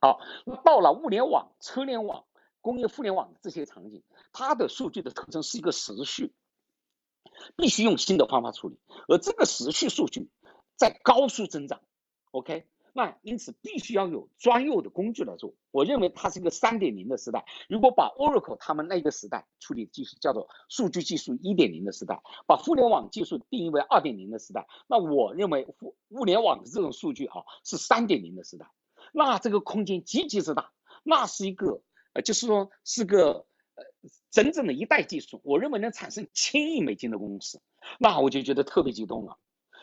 [0.00, 2.26] 好，那到了物联网、车联网
[2.60, 6.34] 工业互联网这些场景，它的数据的特征是一个时序，
[7.56, 10.28] 必须用新的方法处理，而这个时序数据
[10.76, 11.80] 在高速增长。
[12.32, 12.66] OK。
[12.96, 15.52] 那因此必须要有专用的工具来做。
[15.72, 17.44] 我认为它是一个三点零的时代。
[17.68, 28.70] 如果把 Oracle 他们那个时代处理技术叫做数据技术一点零的时代，把互联网技术定义为二点零的时代，那我认为物物联网的这种数据啊是三点零的时代。
[29.12, 30.70] 那这个空间极其之大，
[31.02, 33.84] 那是一个呃，就是说是个呃
[34.30, 35.40] 真正的一代技术。
[35.42, 37.60] 我认为能产生千亿美金的公司，
[37.98, 39.36] 那我就觉得特别激动了。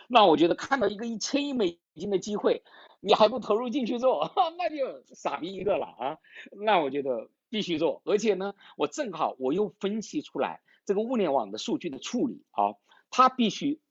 [0.08, 2.64] 那我觉得看到一个一千亿美金的机会。
[3.02, 6.18] 你还不投入进去做， 那就傻逼一个了啊！
[6.52, 12.76] 那我觉得必须做，而且呢，我正好我又分析出来这个物联网的数据的处理啊，
[13.10, 13.82] 它必须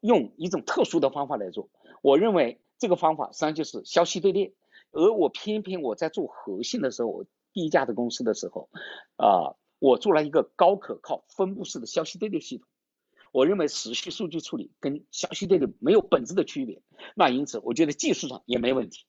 [0.00, 1.68] 用一种特殊的方法来做。
[2.02, 4.54] 我认为这个方法实际上就是消息队列，
[4.90, 8.70] 而我偏偏我在做核心的时候，我第一家的公司的时候，
[9.16, 12.66] 啊，我做了一个高可靠分布式的消息队列系统。
[13.34, 16.80] 我认为时序数据处理跟消息队列没有本质的区别，
[17.16, 19.04] 那因此我觉得技术上也没问题，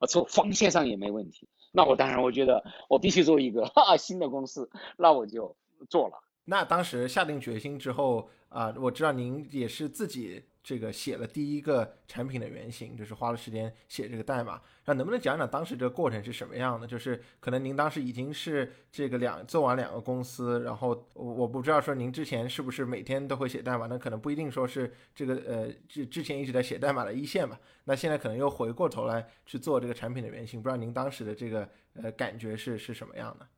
[0.00, 1.48] 啊，从方向上也没问题。
[1.70, 5.56] 那我当然我觉得我必须做一个 哈新的公司，那我就
[5.88, 6.18] 做了。
[6.44, 10.42] 那当时下定决心之后啊，我知道您也是自己。
[10.68, 14.60] 这个写了第一个产品的原型，就是花了时间写这个代码。
[14.84, 16.86] 那能不能讲讲当时这个过程是什么样的？
[16.86, 27.58] 就是可能您当时已经是这个两做完两个公司，然后我我不知道说您之前是不是每天都会写代码，那可能不一定说是这个呃之之前一直在写代码的一线吧。
[27.84, 33.48] 那现在可能又回过头来去做这个产品的原型，不知道您当时的这个呃感觉是是什么样的？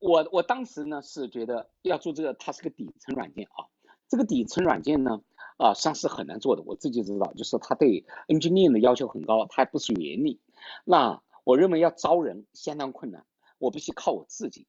[0.00, 3.62] 我我当时呢是觉得要做这个，它是个底层软件啊，
[4.08, 5.22] 这个底层软件呢。
[5.58, 10.40] 啊，上市很难做的，我自己知道，就是他对 engineering 的要求很高，他还不是原理。
[10.84, 13.26] 那我认为要招人相当困难，
[13.58, 14.66] 我必须靠我自己，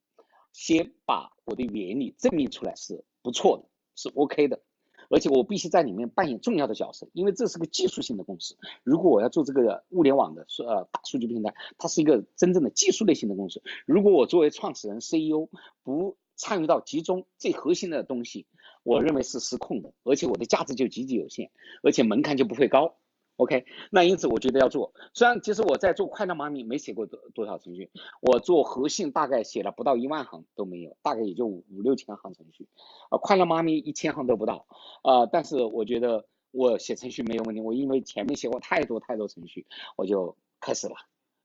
[0.52, 4.62] 先把我的原理证明出来是不错的，是 OK 的，
[5.10, 8.58] 而且我必须在里面扮演重要的角色，因为这是个技术性的公司。
[8.84, 13.62] 如果我要做这个物联网的呃大数据平台，它是一个真正的技术类型的公司。
[13.86, 15.49] 如果我作为创始人 CEO
[15.84, 18.47] 不参与到其中最核心的东西，
[18.83, 21.51] 我认为是失控的，而且我的价值就极其有限，
[21.83, 22.95] 而且门槛就不会高。
[23.37, 24.93] OK，那因此我觉得要做。
[25.13, 27.89] 虽然其实我在做快乐妈咪没写过多多少程序，
[28.19, 32.67] 我做核心大概写了不到一万行都没有，大概也就五五六千行程序。
[33.09, 34.65] 啊，快乐妈咪一千行都不到。
[35.03, 39.65] 啊，但是我觉得我写程序没有问题，我因为前面写过太多太多程序，
[39.95, 40.95] 我就开始了。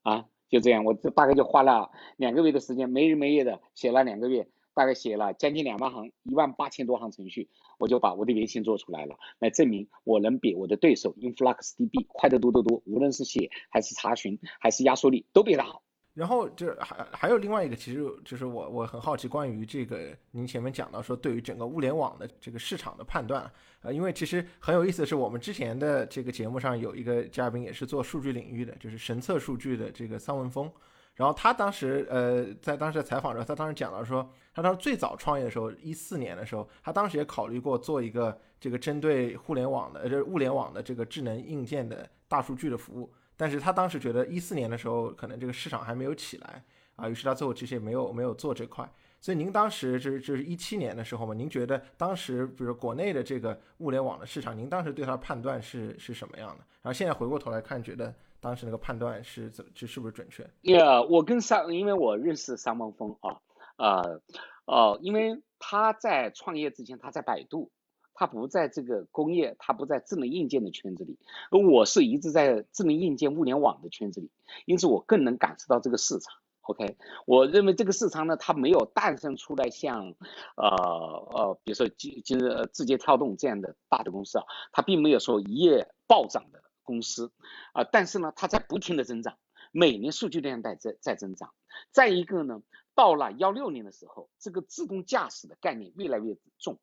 [0.01, 4.49] 啊，就这样，我这大概就花了两个月的时间，没日没夜的写了两个月。
[4.75, 15.81] 大概写了将近两万行，一万八千多行程序，我就把我的原型做出来了，来证明我能比我的对手 InfluxDB 快得多得多，无论是写还是查询还是压缩力都比他好。
[16.13, 23.43] 然后就还还有另外一个，其实就是我我很好奇关于这个您前面讲到说对于整个物联网的这个市场的判断
[23.81, 30.71] 啊，因为其实很有意思的是，我们之前的这个节目上有一个嘉宾也是做数据领域的，就是神策数据的这个桑文峰。
[31.15, 43.09] 然后他当时，呃，在当时采访的时候，他当时讲了说，他当时最早创业的时候，一四年的时候，他当时也考虑过做一个这个针对互联网的，呃，物联网的这个智能硬件的大数据的服务。
[43.37, 46.61] 但是他当时觉得一四年的时候，可能这个市场还没有起来
[46.97, 48.85] 啊，于是他最后其实也没有没有做这块。
[49.21, 56.63] 所以您当时就是就是一七年的时候嘛，您觉得当时比如国内的这个物联网的市场，您当时对它判断是是什么样的？
[56.81, 58.13] 然后现在回过头来看，觉得。
[58.45, 60.47] 当时那个判断是怎，这是不是准确？
[60.71, 63.41] 呀，我跟商，因为我认识商梦峰啊，
[63.77, 64.21] 呃，
[64.65, 67.71] 呃，因为他在创业之前，他在百度，
[68.13, 71.17] 他不在这个工业，他不在智能硬件的圈子里，
[71.49, 74.29] 而我是一直在智能硬件、物联网的圈子里，
[74.67, 76.31] 因此我更能感受到这个市场。
[76.61, 80.13] OK，我认为这个市场呢，它没有诞生出来像，
[80.55, 86.61] 呃呃，比如说今今日字节跳动这样的大的公司啊，它并没有说一夜暴涨的。
[86.85, 87.33] 公司
[87.73, 89.37] 啊，但是呢，它在不停的增长，
[89.73, 91.53] 每年数据量在在在增长。
[91.91, 92.61] 再一个呢，
[92.93, 96.79] 到了幺六年的时候，这个自动驾驶的概念越来越重，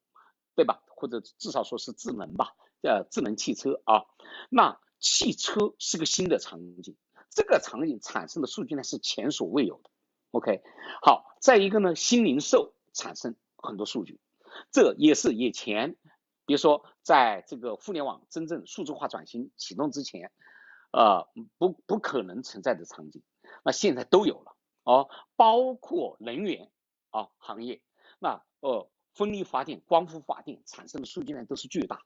[0.55, 0.83] 对吧？
[0.89, 4.05] 或者至少说是智能吧，呃，智能汽车啊。
[4.51, 6.95] 那汽车是个新的场景，
[7.31, 9.89] 这个场景产生的数据呢是前所未有的。
[10.33, 10.61] OK，
[11.01, 14.21] 好，再一个呢，新零售产生很多数据，
[14.71, 15.97] 这也是以前。
[16.45, 20.33] 比如说，在这个互联网真正数字化转型启动之前，
[20.93, 21.29] 呃，
[21.59, 23.23] 不不可能存在的场景，
[23.65, 26.71] 那现在都有了哦，包括能源
[27.11, 27.81] 啊行业，
[28.19, 32.03] 那呃，风力发电、光伏发电产生的数据量都是巨大，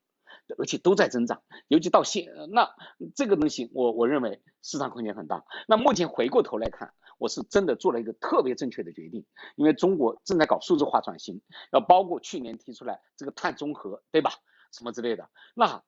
[0.59, 1.43] 而且都在增长。
[1.69, 2.75] 尤其到现那
[3.15, 5.45] 这个东西，我我认为市场空间很大。
[5.67, 9.25] 那目前回过头来看，我是真的做了一个特别正确的决定，
[9.57, 11.41] 因为中国正在搞数字化转型，
[11.73, 14.33] 要包括去年提出来这个碳中和，对吧？
[14.73, 15.83] 什么之类的，那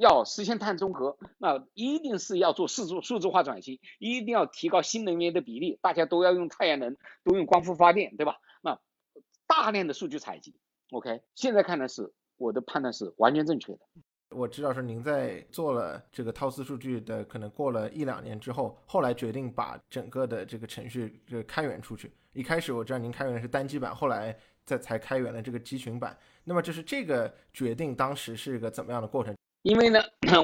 [0.00, 8.38] 要实现碳中和，那一定是要做数字数字化转型，一定要提高新能源的比例，大家都要用太阳能，都用光伏发电，对吧？
[8.62, 8.80] 那
[9.46, 10.56] 大量的数据采集
[10.90, 13.80] ，OK，现在看来是我的判断是完全正确的。
[14.34, 22.12] 我知道是您在做了这个套斯数据的，可能过了一两年之后，后来决定把整个的这个程序这个开源出去。
[22.32, 26.16] 一开始我知道您开源的是单机版，后来再才开源了这个集群版。
[26.44, 29.36] 那么就是这个决定当时是一个怎么样的过程？
[29.62, 30.00] 因为呢，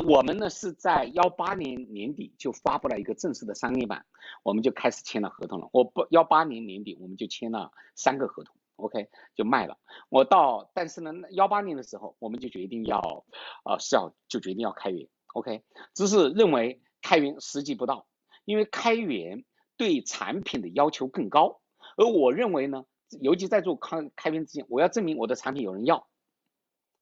[0.06, 4.04] 我们呢是在幺八年年底就发布了一个正式的商业版，
[4.42, 5.68] 我们就开始签了合同了。
[5.72, 8.54] 我不幺八年年底我们就签了三个合同。
[8.78, 9.76] OK，就卖了。
[10.08, 13.24] 我到，但是呢，幺八年的时候，我们就决定要，
[13.64, 15.08] 呃，是要就决定要开源。
[15.34, 15.64] OK，
[15.94, 18.06] 只是认为开源时机不到，
[18.44, 19.44] 因为开源
[19.76, 21.60] 对产品的要求更高。
[21.96, 22.84] 而我认为呢，
[23.20, 26.06] 尤其在做开开源之前，我要证明我的产品有人要。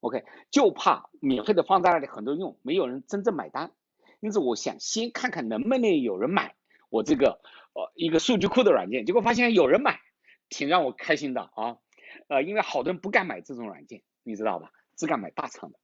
[0.00, 3.72] OK，就怕免费的放在那里很多用，没有人真正买单。
[4.20, 6.56] 因此，我想先看看能不能有人买
[6.88, 7.38] 我这个
[7.74, 9.04] 呃一个数据库的软件。
[9.04, 10.00] 结果发现有人买。
[10.48, 11.78] 挺让我开心的啊，
[12.28, 14.70] 呃，因为好多人不敢买这种软件，你知道吧？
[14.96, 15.78] 只敢买大厂的。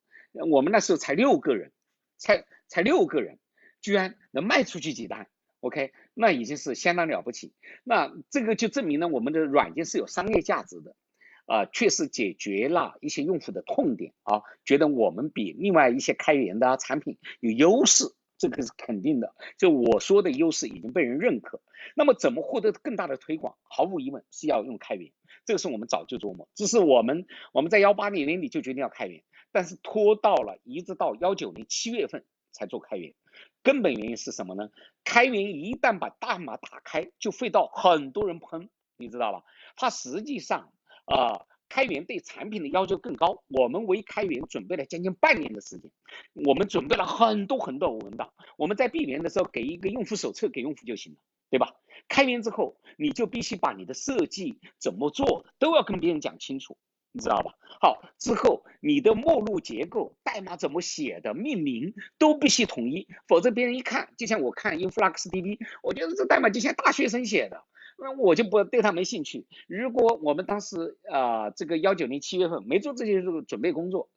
[0.46, 1.72] 我们那时候才六个人，
[2.16, 3.38] 才才六个人，
[3.80, 5.28] 居然能卖出去几单
[5.60, 7.52] ，OK，那已经是相当了不起。
[7.84, 10.96] 那这个就证明了我们的软件是有商业价值的，
[11.44, 18.04] 啊，确实解决了一些用户的痛点啊，觉得我们比另外一些开源的产品有优势。
[18.43, 21.61] 这个是肯定的，就我说的优势已经被人认可。
[21.95, 23.55] 那么怎么获得更大的推广？
[23.62, 25.12] 毫无疑问是要用开源，
[25.45, 26.49] 这个是我们早就琢磨。
[26.57, 29.22] 只是我们我们在幺八年年底就决定要开源，
[29.53, 33.14] 但是拖到了一直到幺九年七月份才做开源。
[33.62, 34.70] 根本原因是什么呢？
[35.05, 39.45] 开源一旦把代码打开，就会到很多人喷，你知道吧？
[39.76, 40.72] 它实际上
[41.05, 41.47] 啊。
[41.72, 45.90] 开源对产品的要求更高，我们为开源准备了将近半年的时间，
[46.34, 48.30] 我们准备了很多很多文档。
[48.58, 51.18] 我们在闭源的时候给一个用户手册给用户就行了，
[51.48, 51.74] 对吧？
[52.08, 56.76] 开源之后，你就必须把你的设计怎么做都要跟别人讲清楚，
[57.10, 57.54] 你知道吧？
[57.80, 67.64] 好，之后你的目录结构、代码怎么写的、命名都必须统一，否则别人一看，就像我看 InfluxDB，我觉得这代码就像大学生写的。
[68.03, 69.46] 那我就不对他没兴趣。
[69.68, 74.09] 如果我们当时啊，这个幺九年七月份没做这些这个准备工作，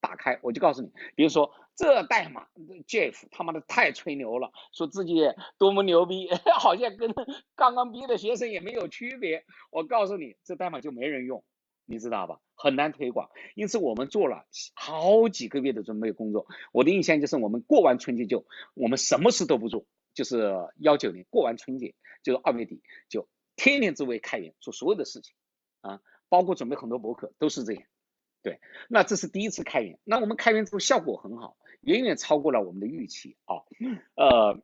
[0.00, 2.46] 打开我就告诉你，比如说这代码
[2.86, 5.14] ，Jeff 他妈的太吹牛了，说自己
[5.58, 6.28] 多么牛逼，
[6.60, 7.12] 好像跟
[7.56, 9.44] 刚刚毕业的学生也没有区别。
[9.70, 11.42] 我告诉你，这代码就没人用，
[11.86, 12.38] 你知道吧？
[12.54, 13.30] 很难推广。
[13.56, 16.46] 因此我们做了好几个月的准备工作。
[16.70, 19.84] 我的印象就是我们过完春节就我们什么事都不做。
[20.14, 21.92] 就是幺九年过完春节，
[22.24, 25.36] 就是二月底，就天天只为开源做所有的事情，
[25.82, 27.84] 啊，包括准备很多博客都是这样。
[28.42, 28.58] 对，
[28.88, 33.62] 那这是第一次开源，那我们开源之后效果很好，远远超过了我们的预期啊。
[34.16, 34.60] 呃，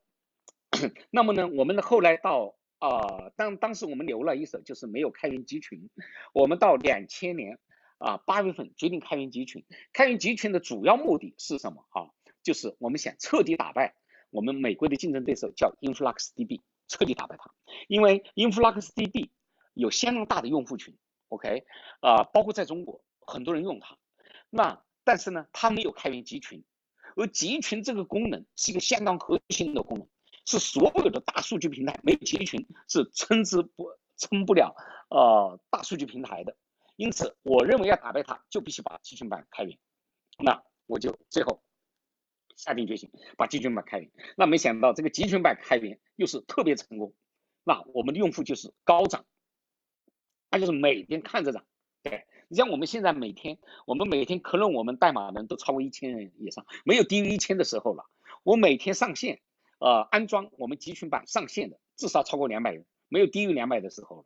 [1.10, 5.88] 那么呢，我们的后来到啊，当当时我们留了一手，就是没有开源集群。
[6.32, 7.58] 我们到两千年
[7.98, 12.10] 啊八月份决定开源集群，开源集群的主要目的是什么啊？
[12.42, 13.94] 就是我们想彻底打败。
[14.30, 17.54] 我们美国的竞争对手叫 InfluxDB，彻底打败它，
[17.86, 19.30] 因为 InfluxDB
[19.74, 21.64] 有相当大的用户群，OK，
[22.00, 23.96] 啊，包括在中国很多人用它，
[24.50, 26.64] 那但是呢，它没有开源集群，
[27.14, 30.08] 而集群这个功能是一个相当核心的功能，
[30.44, 33.86] 是所有的大数据平台没有集群是称之不
[34.16, 34.74] 称不了
[35.10, 36.56] 呃大数据平台的，
[36.96, 39.78] 因此我认为要打败它，就必须把集群版开源，
[40.38, 41.62] 那我就最后。
[42.60, 47.14] 下定决心把集群版开源，那没想到这个集群版开源又是特别成功，
[47.64, 49.24] 那我们的用户就是高涨，
[50.50, 51.64] 那就是每天看着涨。
[52.02, 58.04] 对你像我们现在每天，我们每天可能我们代码人都超过一千人以上，没有低于一千的时候了。
[58.42, 59.40] 我每天上线，
[59.78, 64.24] 呃，安装我们集群版上线的至少超过两百人，没有低于两百的时候了。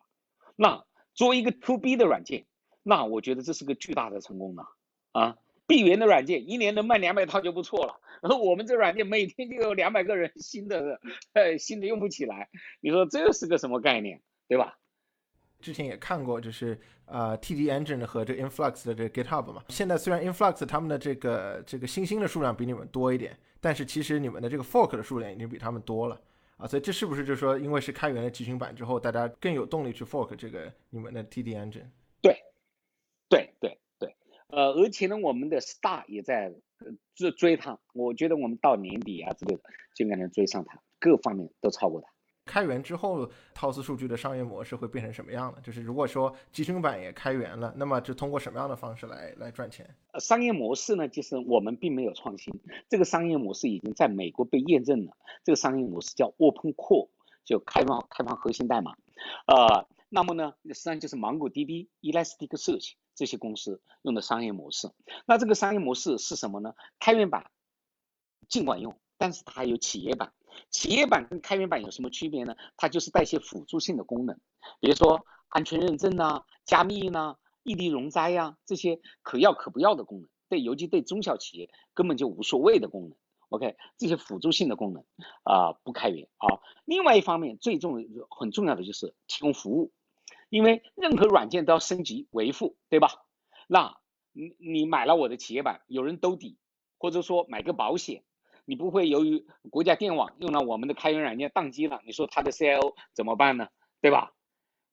[0.56, 2.46] 那作为一个 to B 的软件，
[2.82, 4.66] 那我觉得这是个巨大的成功了
[5.12, 5.38] 啊。
[5.66, 11.00] 闭源的软件一年能卖两百套就不错了，然 后我们这软件每天就有两百个人新的
[11.32, 12.48] 呃 新的用不起来，
[12.80, 14.78] 你说这是个什么概念，对吧？
[15.60, 19.64] 之前也看过，就是呃 TD Engine 和这 Influx 的这个 GitHub 嘛。
[19.70, 26.20] 现在虽然 Influx 他们的这个这个新星的数量比你们多一点，但是其实你们的这个 fork 的数量已经比他们多了
[26.58, 26.66] 啊。
[26.66, 31.86] 所以这是不是就是说，因为是开源的集群版之后，大家更有动力去 fork 这个你们的 TD Engine？
[32.20, 32.36] 对，
[33.30, 33.78] 对对。
[34.54, 36.54] 呃，而且呢，我们的 Star 也在
[37.16, 37.78] 追追它。
[37.92, 39.62] 我觉得我们到年底啊之类的
[39.94, 42.08] 就应该能追上它，各方面都超过它。
[42.46, 45.58] 开源之后，套斯数据的商业模式会变成什么样呢？
[45.62, 49.88] 就是如果说集成版也开源了，那么就通过什么样的方式来来赚钱？
[50.20, 52.54] 商业模式呢，就是我们并没有创新，
[52.88, 55.16] 这个商业模式已经在美国被验证了。
[55.42, 57.08] 这个商业模式叫 Open Core，
[57.44, 58.94] 就开放开放核心代码。
[59.46, 64.88] 呃，那么呢，实际上就是芒果 DB、Elasticsearch 这些公司用的商业模式。
[65.26, 66.72] 那这个商业模式是什么呢？
[67.00, 67.50] 开源版
[68.48, 70.32] 尽管用，但是它还有企业版。
[70.70, 72.54] 企业版跟开源版有什么区别呢？
[72.76, 74.38] 它就是带些辅助性的功能，
[74.78, 83.18] 比如说安全认证呐、加密呐、异地容灾呀这些可要可不要的功能，对，尤其对中小企业根本就无所谓的功能。
[83.48, 85.04] OK，这些辅助性的功能
[85.42, 86.60] 啊不开源啊。
[86.84, 87.96] 另外一方面，最重
[88.30, 89.92] 很重要的就是提供服务，
[90.54, 93.08] 因为任何软件都要升级维护，对吧？
[93.66, 93.96] 那
[94.30, 96.58] 你你买了我的企业版，有人兜底，
[96.96, 98.22] 或者说买个保险。
[98.64, 103.66] 你不会由于国家电网用了我们的开源软件宕机了，你说他的 CIO 怎么办呢？
[104.00, 104.32] 对吧？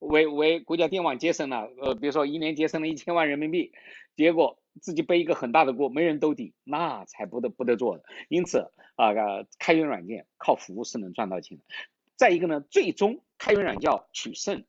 [0.00, 3.70] 为为国家电网节省了，呃，比如说一年节省了一千万人民币，
[4.16, 8.04] 结果自己背一个很大的锅，没人兜底，那才不得不得做的。
[8.28, 9.12] 因此啊，
[9.60, 11.62] 开源软件靠服务是能赚到钱的。
[12.16, 14.64] 再一个呢，最终开源软件取胜，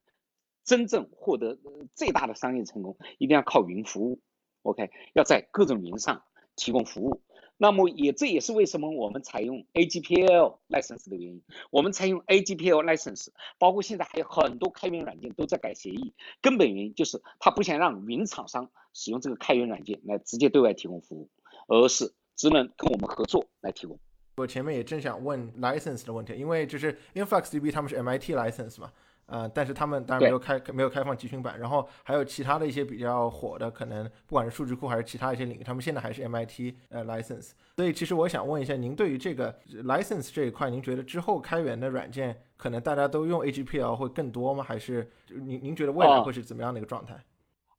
[0.63, 1.57] 真正获得
[1.95, 4.19] 最大的商业成功，一定要靠云服务。
[4.61, 6.23] OK，要在各种云上
[6.55, 7.21] 提供服务。
[7.55, 11.43] 那么也这也是为什么我们采用 AGPL license 的原因。
[11.69, 13.27] 我们采用 AGPL license，
[13.59, 21.29] 包括现在还有很多开源软件都在改协议，根本原因就是他不想让云厂商使用这个开源软件来直接对外提供服务，
[21.67, 23.99] 而是只能跟我们合作来提供。
[24.37, 28.91] 我前面也正想问 license 的问题，因为就是 InfluxDB 他们是 MIT license 嘛。
[29.25, 37.51] 呃，但是他们当然没有开没有开放集群版，然后还有其他的一些比较火的，可能不管是数据库还是其他一些领域，他们现在还是 MIT 呃 license。
[37.77, 44.63] 所以其实我想问一下，您对于这个 license 这一块，您觉得之后开源的软件可能大家都用 AGPL 会更多吗？
[44.63, 47.15] 还是您您觉得未来会是怎么样的一个状态？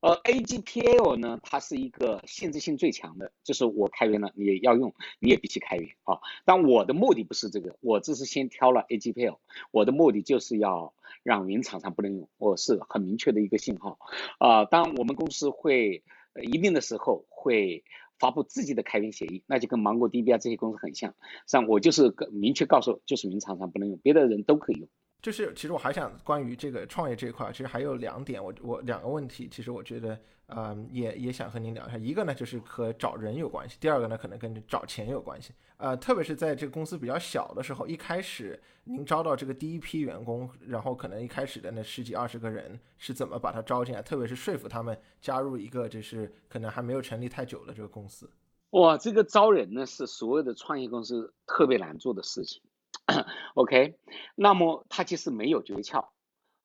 [0.05, 6.19] 呃，AGPL 呢，它是一个限制性最强的，就是我开源了，你也要用，你也必须开源啊。
[6.45, 9.39] 但我的目的不是这个，我只是先挑了 AGPL，
[9.71, 10.93] 我的目的就是要
[11.23, 13.97] 让云厂商不能用，我是很明确的一个信号
[14.37, 14.65] 啊。
[14.65, 16.03] 当我们公司会
[16.39, 17.83] 一定的时候会
[18.19, 21.15] 发布自己的开源协议，那就跟芒果 DB 啊这些公司很像，
[21.47, 24.87] 像我就是明确告诉，就是云厂商不能用，别的人都可以用。
[25.21, 31.97] 就是其实我还想关于这个创业这一块，其实还有两点，我我两个问题，其实我觉得，嗯，也也想和您聊一下。
[31.97, 35.51] 一个呢就是和找人有关系，第二个呢可能跟找钱有关系。
[35.77, 48.29] 呃，特别是在这个公司比较小的时候，一开始您招到这个第一批员工，然后可能一开始的那十几二十个人是怎么把他招进来，特别是说服他们加入一个就是可能还没有成立太久的这个公司。
[48.69, 52.61] 哇，这个招人呢是所有的创业公司特别难做的事情。
[53.55, 53.97] OK，
[54.35, 56.09] 那么他其实没有诀窍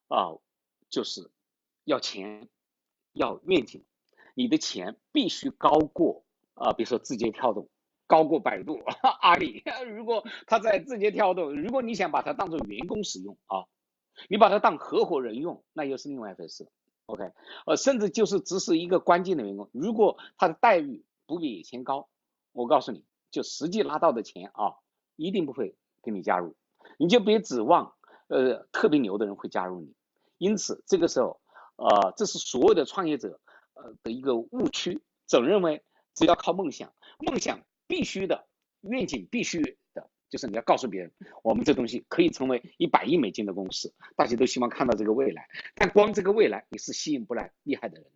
[0.08, 0.38] 啊，
[0.88, 1.30] 就是
[1.84, 2.48] 要钱，
[3.12, 3.84] 要愿景，
[4.34, 6.24] 你的钱必须高过
[6.54, 7.68] 啊，比如说字节跳动，
[8.06, 8.80] 高过百度、
[9.20, 9.62] 阿里。
[9.86, 13.66] 如果他在字节跳动，如果你想把它当做员工使用啊，
[14.28, 16.68] 你把它当合伙人用，那又是另外一回事。
[17.06, 17.32] OK，
[17.66, 22.08] 呃，甚至就是只是一个关键的员工，如果他的待遇不比以前高，
[22.52, 24.76] 我告诉你就实际拿到的钱啊，
[25.16, 25.76] 一定不会。
[26.02, 26.54] 给你加入，
[26.98, 27.94] 你就别指望
[28.28, 29.94] 呃特别牛的人会加入你。
[30.38, 31.38] 因此这个时候，
[31.76, 33.38] 呃，这是所有的创业者
[33.74, 35.82] 呃的一个误区，总认为
[36.14, 38.46] 只要靠梦想，梦想必须的，
[38.80, 39.60] 愿景必须
[39.92, 45.46] 的，就是你要告诉别人，我们这东西可以成为一百亿美金的公司，大家都希望看到这个未来。
[45.74, 48.06] 但光这个未来你是吸引不来厉害的人，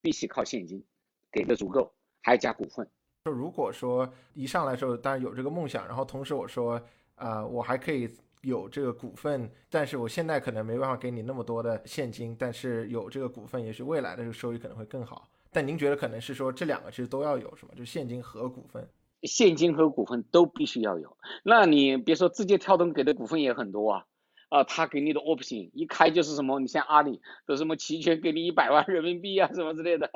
[0.00, 0.84] 必须靠现金
[1.32, 2.88] 给的足够，还要加股份。
[3.24, 6.80] 就如果说一上来时候当然有这个梦想，然后同时我说。
[7.16, 8.10] 啊，我还可以
[8.42, 15.28] 有这个股份，但是我现在可能没办法给你那么多的现金，但是有这个股份，也许未来的这个收益可能会更好。
[15.50, 17.74] 但您觉得可能是说这两个其实都要有，什么？
[17.76, 18.88] 就现金和股份，
[19.22, 21.16] 现金和股份都必须要有。
[21.44, 24.04] 那你别说字节跳动给的股份也很多啊，
[24.48, 26.60] 啊，他给你的 option 一开就是什么？
[26.60, 30.10] 你像阿里都什么期权给你一百万人民币啊，什么之类的。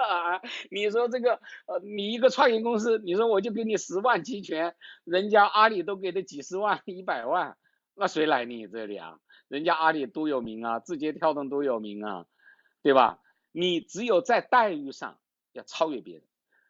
[0.70, 4.74] 你说这个呃，你一个创业公司，你说我就给你十万期权，
[5.04, 7.56] 人家阿里都给的几十万、一百万，
[7.94, 9.18] 那谁来你这里啊？
[9.48, 12.26] 人家阿里多有名啊，字节跳动多有名啊，
[12.82, 13.20] 对吧？
[13.52, 15.18] 你只有在待遇上。
[15.52, 16.22] 要超越别人，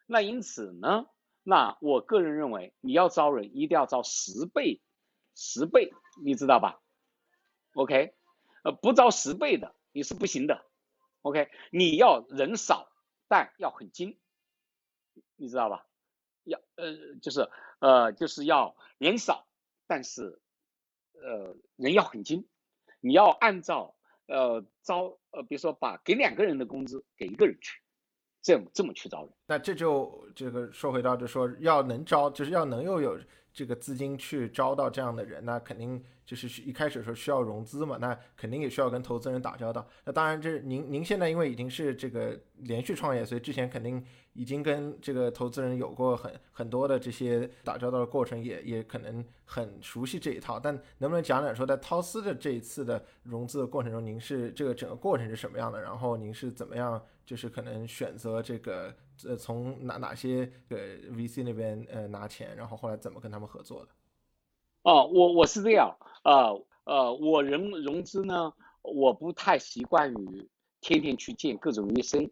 [0.07, 1.05] 那因此呢，
[1.43, 4.81] 那我个人认为，你要招人一定要招十倍，
[5.35, 5.91] 十倍，
[6.23, 6.79] 你知道吧
[7.79, 8.13] ？OK，
[8.65, 10.65] 呃，不招十倍的你是不行的。
[11.21, 12.91] OK，你要人少，
[13.29, 14.19] 但要很精，
[15.37, 15.85] 你知道吧？
[16.43, 17.49] 要呃，就是
[17.79, 19.47] 呃，就是要人少，
[19.87, 20.41] 但是
[21.13, 22.49] 呃，人要很精，
[22.99, 23.95] 你要按照
[24.27, 27.81] 呃招呃，比如说把给两个人的工资给一个人去，
[28.41, 29.33] 这么这么去招人。
[29.45, 33.17] 那这就这个说回到，就说要能招，就是要能又有
[33.59, 36.01] 这个资金去招到这样的人，那肯定。
[36.29, 39.83] 就是一开始说需要融资嘛，那肯定也需要跟投资人打交道。
[40.05, 50.59] 那当然，这您您现在因为已经是这个连续创业，所以之前肯定已经跟这个投资人有过很很多的这些打交道的过程，也也可能很熟悉这一套。
[50.59, 55.81] 但能不能讲讲说，在涛斯的这一次的融资的过程中，您是这个整个过程是什么样的？
[55.81, 58.95] 然后您是怎么样，就是可能选择这个
[59.27, 60.77] 呃从哪哪些呃
[61.11, 63.91] VC 那边呃拿钱，然后后来怎么跟他们合作的？
[64.83, 70.49] 哦，我我是这样，呃呃，我融融资呢，我不太习惯于
[70.81, 72.31] 天天去见各种 VC，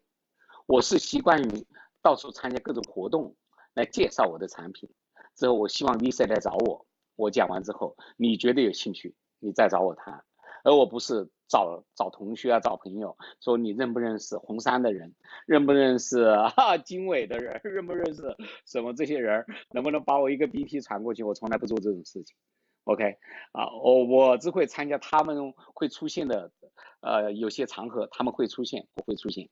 [0.66, 1.68] 我是习惯于
[2.02, 3.36] 到处参加各种活动
[3.74, 4.90] 来介绍我的产品，
[5.36, 6.86] 之后我希望 VC 来找我，
[7.16, 10.24] 我讲完之后，你觉得有兴趣，你再找我谈。
[10.68, 15.16] 而我不是找找同学啊，找朋友说你认不认识红杉的人，
[15.46, 21.24] 认不认识哈经纬的人，认不认识什么这些人，能不能把我一个 BP 传过去？
[21.24, 22.36] 我从来不做这种事情。
[22.84, 23.18] OK，
[23.54, 26.52] 啊，我我只会参加他们会出现的，
[27.00, 29.48] 呃，有些场合他们会出现，我会出现，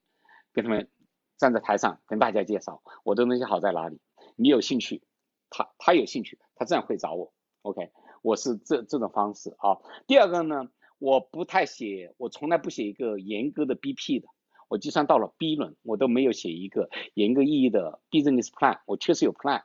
[0.51, 0.89] 跟他们
[1.38, 4.01] 站在台上跟大家介绍我的东西好在哪里。
[4.36, 5.01] 你有兴趣，
[5.49, 7.32] 他他有兴趣，他这样会找我。
[7.61, 7.89] OK，
[8.22, 9.78] 我是这这种方式啊。
[10.07, 10.68] 第二个呢？
[10.98, 14.28] 我不太写，我从来不写一个严格的 BP 的。
[14.68, 18.80] 我就算到了 B 轮，我都没有写一个严格意义的 business plan。
[18.88, 19.62] 我确实有 plan，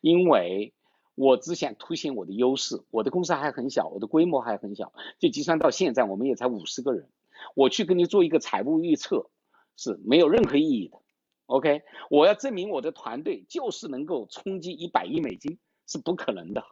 [0.00, 0.72] 因为
[1.16, 2.80] 我只想凸显我的优势。
[2.90, 7.10] 我的公司还很小，我的规模还很小，就计算到现在，我们也才五十个人。
[7.56, 9.28] 我去跟你做一个财务预测
[9.76, 10.98] 是没有任何意义的。
[11.46, 16.62] OK，我要证明我的团队就是能够冲击一百亿美金是不可能的，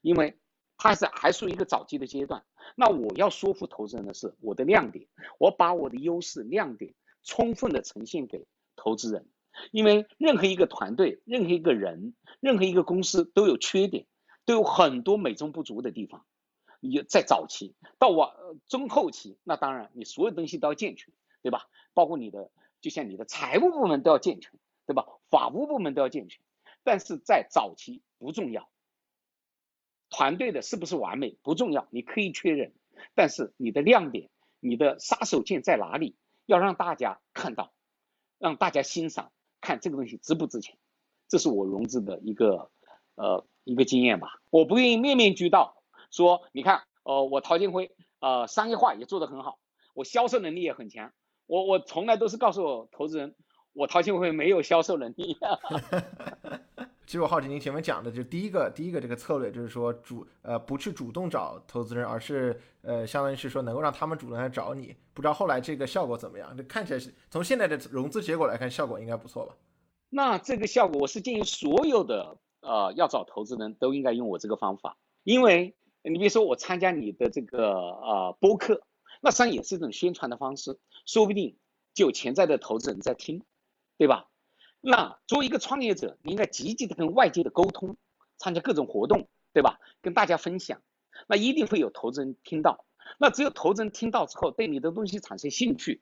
[0.00, 0.36] 因为。
[0.82, 2.42] 它是还属于一个早期的阶段，
[2.74, 5.06] 那我要说服投资人的是我的亮点，
[5.38, 9.28] 我把我的优势亮点充分的呈现给投资人，
[9.72, 14.06] 因为任何一个团队、任何一个人、任何一个公司都有缺点，
[14.46, 16.24] 都有很多美中不足的地方。
[16.80, 18.30] 你在早期到晚
[18.66, 21.12] 中后期，那当然你所有东西都要健全，
[21.42, 21.68] 对吧？
[21.92, 22.50] 包括你的，
[22.80, 25.04] 就像你的财务部门都要健全，对吧？
[25.28, 26.40] 法务部门都要健全，
[26.82, 28.70] 但是在早期不重要。
[30.10, 32.72] 团队的是不是完美不重要，你可以确认，
[33.14, 34.28] 但是你的亮点、
[34.60, 36.16] 你的杀手锏在哪里？
[36.46, 37.72] 要让大家看到，
[38.38, 39.30] 让大家欣赏，
[39.60, 40.76] 看这个东西值不值钱。
[41.28, 42.72] 这是我融资的一个
[43.14, 44.40] 呃一个经验吧。
[44.50, 45.80] 我不愿意面面俱到，
[46.10, 49.60] 说你看，呃，我陶建辉，呃，商业化也做得很好，
[49.94, 51.12] 我销售能力也很强。
[51.46, 53.36] 我我从来都是告诉我投资人，
[53.72, 55.38] 我陶建辉没有销售能力。
[57.10, 64.94] 其实我好奇您前面讲的，就第一个第一个这个策略，就是说主呃不去主动找投资人，而是呃相当于是说能够让他们主动来找你。
[65.12, 66.56] 不知道后来这个效果怎么样？
[66.56, 69.56] 这看起来是从现在的融资结果来看，效果应该不错吧？
[70.08, 78.82] 那这个效果，我是建议所有的呃要找投资人都应该用我这个方法，因为你比如说我参加你的这个呃播客，
[79.20, 81.56] 那实际上也是一种宣传的方式，说不定
[81.92, 83.42] 就有潜在的投资人在听，
[83.98, 84.29] 对吧？
[84.82, 87.96] 那作为一个创业者，你应该积极的跟外界的沟通，
[88.38, 89.78] 参加各种活动，对吧？
[90.00, 90.82] 跟大家分享，
[91.28, 92.86] 那一定会有投资人听到。
[93.18, 96.00] 那只有投资人听到之后，对你的东西产生兴趣，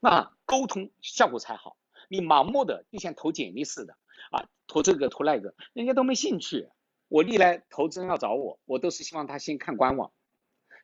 [0.00, 1.78] 那沟通效果才好。
[2.08, 3.94] 你盲目的就像投简历似的
[4.30, 6.68] 啊，投这个投那个，人家都没兴趣。
[7.08, 10.12] 我历来投资人要找我，我都是希望他先看官网，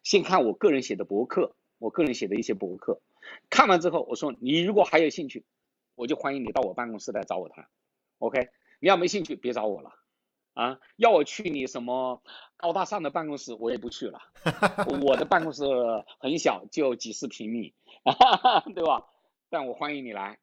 [0.03, 3.03] 先看我个人写的博客，我个人写的一些博客，
[3.51, 5.45] 看完之后，我说你如果还有兴趣。
[5.95, 7.67] 我就欢迎你到我办公室来找我谈
[8.19, 8.49] ，OK？
[8.81, 9.93] 你要没兴趣别找我了，
[10.53, 12.23] 啊，要我去你什么
[12.57, 14.19] 高大上的办公室我也不去了，
[15.01, 15.65] 我的办公室
[16.19, 17.75] 很小，就几十平米，
[18.75, 19.07] 对吧？
[19.49, 20.39] 但我欢迎你来。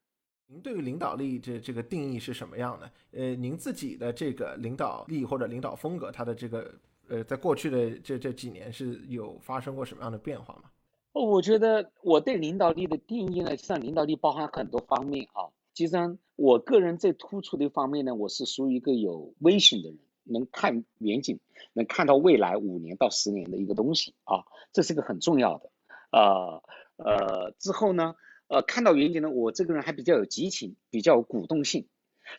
[0.48, 2.92] 您对于领导力这这个定义是什么样的？
[3.12, 6.74] 呃，您自己的这个领导力或者领导风格，它的这个
[7.10, 10.71] 呃，在过去的这这几年是有发生过什么样的变化吗？
[11.14, 15.52] 哦，我觉得我对领导力的定义呢，实际上领导力包含很多方面啊。
[15.74, 21.40] 其实我个人最突出的一方面呢，我是属于一个有威信的人，能看远景，
[21.74, 25.70] 能看到未来五年到十年的一个东西啊，这是个很重要的。
[26.12, 26.64] 呃
[26.98, 28.16] 呃，之后呢，
[28.48, 31.88] 呃，看到远景呢，我这个人还比较有激情，比较有鼓动性，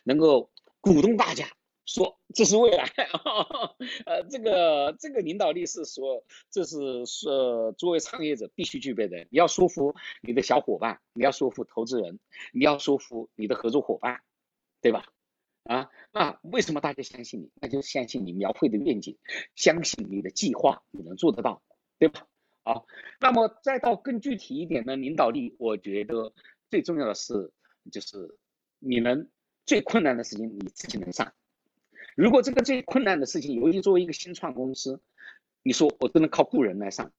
[0.03, 0.49] 能够
[0.81, 1.47] 鼓动大家。
[1.85, 2.83] 说 这是未来，
[4.05, 7.27] 呃，这个这个领导力是说，这是是
[7.77, 9.17] 作为创业者必须具备的。
[9.29, 12.19] 你要说服你的小伙伴，你要说服投资人，
[12.53, 14.21] 你要说服你的合作伙伴，
[14.81, 15.05] 对吧？
[15.63, 17.51] 啊，那为什么大家相信你？
[17.61, 19.17] 那就相信你描绘的愿景，
[19.55, 21.61] 相信你的计划，你能做得到，
[21.99, 22.27] 对吧？
[22.63, 22.85] 好，
[23.19, 26.33] 那么再到更具体一点的领导力，我觉得
[26.69, 27.51] 最重要的是，
[27.91, 28.37] 就是
[28.79, 29.29] 你能
[29.65, 31.33] 最困难的事情你自己能上。
[32.15, 35.01] 如果这个最困难的事情，尤其作为一个新创公司，
[35.63, 37.11] 你说我只能靠雇人来上，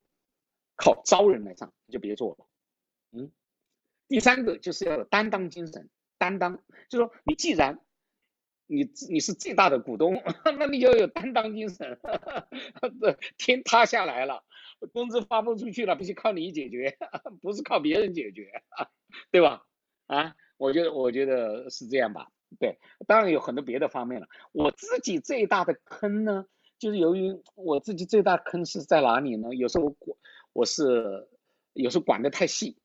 [0.76, 2.46] 靠招人来上，就别做了。
[3.12, 3.30] 嗯，
[4.08, 5.88] 第三个就是要有担当精神，
[6.18, 7.80] 担当，就是说你既然
[8.66, 10.22] 你你是最大的股东，
[10.58, 11.98] 那你就要有担当精神。
[13.36, 14.44] 天塌下来了，
[14.92, 16.96] 工资发不出去了，必须靠你解决，
[17.42, 18.62] 不是靠别人解决，
[19.30, 19.66] 对吧？
[20.06, 22.30] 啊，我觉得我觉得是这样吧。
[22.58, 24.26] 对，当然有很多别的方面了。
[24.52, 26.46] 我自己最大的坑呢，
[26.78, 29.54] 就是由于我自己最大的坑是在哪里呢？
[29.54, 30.16] 有时候我
[30.52, 31.28] 我是
[31.72, 32.76] 有时候管得太细，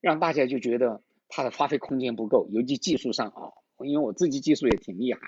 [0.00, 3.52] 让大家就觉得他的发挥空间不够，尤其技术上啊。
[3.82, 5.20] 因为我自己技术也挺厉害，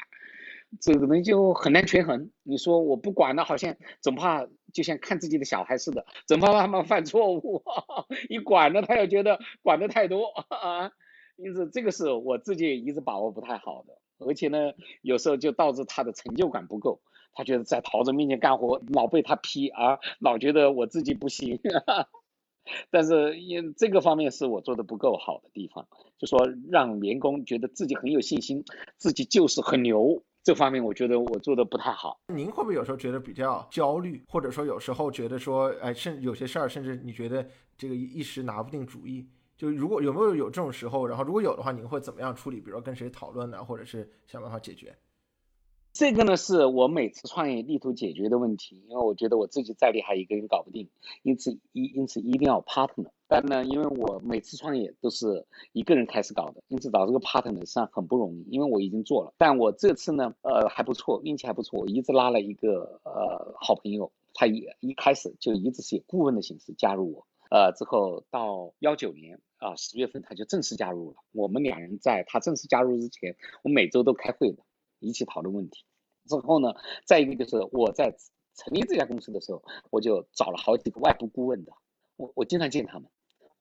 [0.78, 2.30] 这个呢就很难权衡。
[2.42, 7.62] 你说我不管了，好像总怕就像看自己的小孩似的，总怕他们犯错误。
[8.28, 10.92] 一管了，他又觉得管得太多啊。
[11.36, 17.00] 因此，这个是我自己也一直把握不太好的，而且呢，有时候就导致他的成就感不够。
[17.34, 21.58] 他觉得在桃子面前干活老被他批，啊老觉得我自己不行。
[22.90, 28.64] 但是因这个方面是我做的不够好的地方，就说让员工觉得自己很有信心，
[28.98, 30.22] 自己就是很牛。
[30.44, 32.20] 这方面我觉得我做的不太好。
[32.28, 39.26] 您会不会有时候觉得比较焦虑，或者说有时候觉得说，哎，甚有些事儿，甚至你觉得这个一时拿不定主意？
[39.62, 42.56] 就如果有没有有这种时候，然后如果有的话，您会怎么样处理？
[42.56, 44.96] 比如说跟谁讨论呢，或者是想办法解决？
[45.92, 50.88] 这个呢，是我每次创业力图解决的问题，因为我觉得我自己再厉害一个人搞不定，
[51.22, 53.10] 因此一因此一定要 partner。
[53.28, 58.44] 但呢，因为我每次创业都是一个人开始搞的，因此找这个 partner 实际上很不容易。
[58.50, 71.16] 因为我已经做了，但我这次呢，呃还不错，运气还不错，我一直拉了一个呃好朋友，他一一开始就一直是以顾问的形式加入我，呃之后到幺九年啊十月份他就正式加入了。
[71.32, 74.62] 我们两人在他正式加入之前，我每周都开会的。
[75.04, 75.84] 一起讨论问题，
[76.28, 78.16] 之后呢，再一个就是我在
[78.54, 81.72] 成立这家公司的时候，我就找了好几个外部顾问的，
[82.14, 83.10] 我我经常见他们，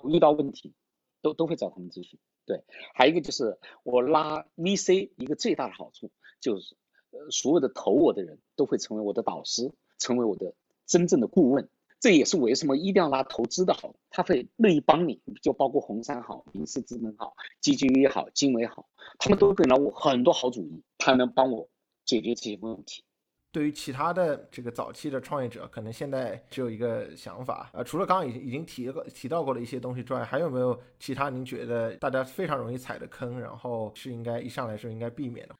[0.03, 0.75] 遇到问题
[1.23, 2.19] 都都会找他们咨询。
[2.45, 6.75] 对，还有一个就是我拉 VC 一个最大的好处就是，
[7.09, 10.53] 呃，所有的投我的人都会成为我的导师，成为我的
[10.85, 11.71] 真正的顾问。
[12.01, 18.89] 这也是为什么一定要拉投资的好，他会乐意帮你，就包括红杉好、明世资本好、基金也好、经纬好，
[19.19, 21.69] 他们都给了我很多好主意，他能帮我
[22.03, 23.03] 解决这些问题。
[23.51, 35.55] 对于其他的这个早期的创业者，可能现在只有一个想法，呃，除了刚刚已经已经提过提到过的一些东西之外，还有没有其他您觉得大家非常容易踩的坑，然后是应该一上来时候应该避免的？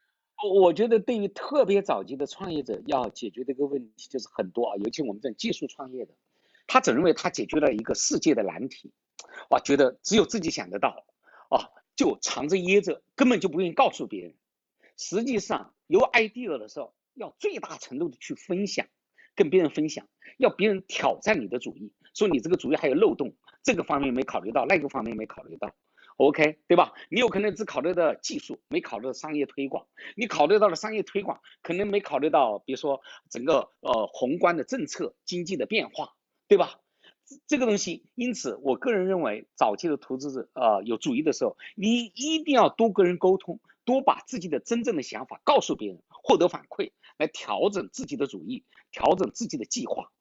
[0.52, 6.12] 我觉得对于特别早期的创业者要解决的一个问题就是很多啊，尤其我们这种技术创业的。
[6.66, 8.92] 他只认为他解决了一个世界的难题，
[9.50, 11.04] 哇，觉得只有自己想得到，
[11.50, 14.34] 啊，就藏着掖着，根本就不愿意告诉别人。
[14.96, 18.86] 实际上有 idea 的时候，要最大程度的去分享，
[19.34, 20.06] 跟别人分享，
[20.38, 25.74] 要别人挑战你的主意，说你这个主意还有漏洞，这个方面没考虑到，那个方面没考虑到
[26.16, 26.92] ，OK，对吧？
[27.10, 33.00] 你有可能只考虑到技术，没考虑到商业推广，你考虑到了商业推广，可能没考虑到，比如说
[33.30, 36.14] 整个呃宏观的政策、经济的变化。
[36.52, 36.80] 对吧？
[37.46, 50.12] 这个东西，因此我个人认为，早期的投资者啊有主意的时候，你一定要多跟人沟通，多把自己的真正的想法告诉别人，获得反馈，来调整自己的主意，调整自己的计划。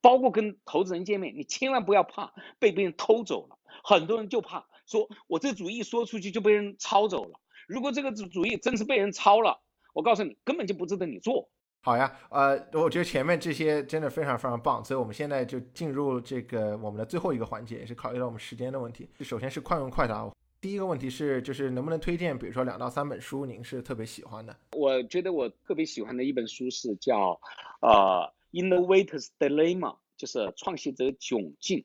[0.00, 3.58] 包括跟投资人见面，你千万不要怕被别人偷走了。
[3.84, 7.38] 很多人就怕说，我这主意说出去就被人抄走了。
[7.68, 9.60] 如果这个主主意真是被人抄了，
[9.92, 11.50] 我告诉你，根本就不值得你做。
[11.84, 19.08] 好呀，呃，我觉得前面这些真的非常非常棒，所以我们现在就进入这个我们的最后一个环节，也是考虑到我们时间的问题。
[19.18, 20.30] 首先是快问快答，
[20.60, 24.56] 第一个问题是，就是能不能推荐，比如说两到三本书，您是特别喜欢的？
[24.76, 27.40] 我觉得我特别喜欢的一本书是叫
[27.80, 31.84] 呃《Innovators Dilemma》，就是创新者窘境。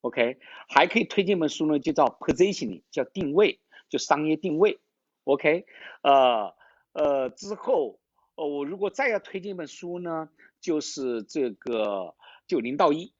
[0.00, 3.60] OK，还可以推荐一本书呢，就叫《Positioning》，叫定位，
[3.90, 4.80] 就商业定位。
[5.24, 5.66] OK，
[6.00, 6.54] 呃
[6.94, 7.99] 呃之后。
[8.40, 10.26] 哦，我如果再要推荐一本书呢，
[10.62, 12.14] 就是这个
[12.46, 13.12] 就零到一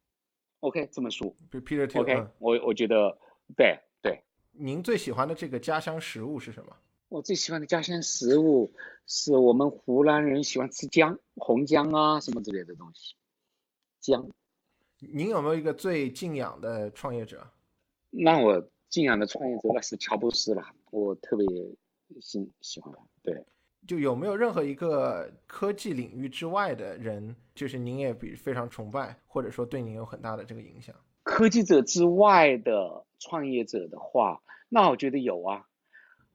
[0.60, 3.18] ，OK，这本书，OK，我我觉得
[3.54, 4.22] 对对。
[4.52, 6.74] 您最喜欢的这个家乡食物是什么？
[7.10, 8.72] 我最喜欢的家乡食物
[9.06, 13.14] 是我们湖南人喜欢吃姜，红姜啊什么之类的东西。
[14.00, 14.26] 姜。
[15.00, 17.46] 您有没有一个最敬仰的创业者？
[18.08, 21.46] 那我敬仰的创业者那是乔布斯了，我特别
[22.22, 22.98] 喜喜欢他。
[23.22, 23.44] 对。
[23.86, 30.94] 就有没有任何一个科技领域之外的人，就是您也比非常崇拜，或者说对您有很大的这个影响？
[31.22, 35.66] 科技者之外的创业者的话，那我觉得有啊。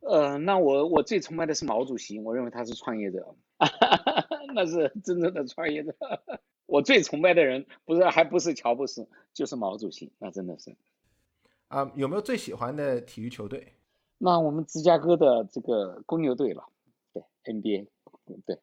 [0.01, 3.35] 呃，那我我最崇拜的是毛主席，我认为他是创业者，
[4.53, 5.95] 那是真正的创业者。
[6.67, 10.75] 我最崇拜的人不是还不是乔布斯，就是毛主席，那真的是。
[11.67, 13.73] 啊，有没有最喜欢的体育球队？
[14.17, 16.74] 那我们芝加哥的这个公牛队了，对
[17.45, 17.87] NBA，
[18.45, 18.59] 对。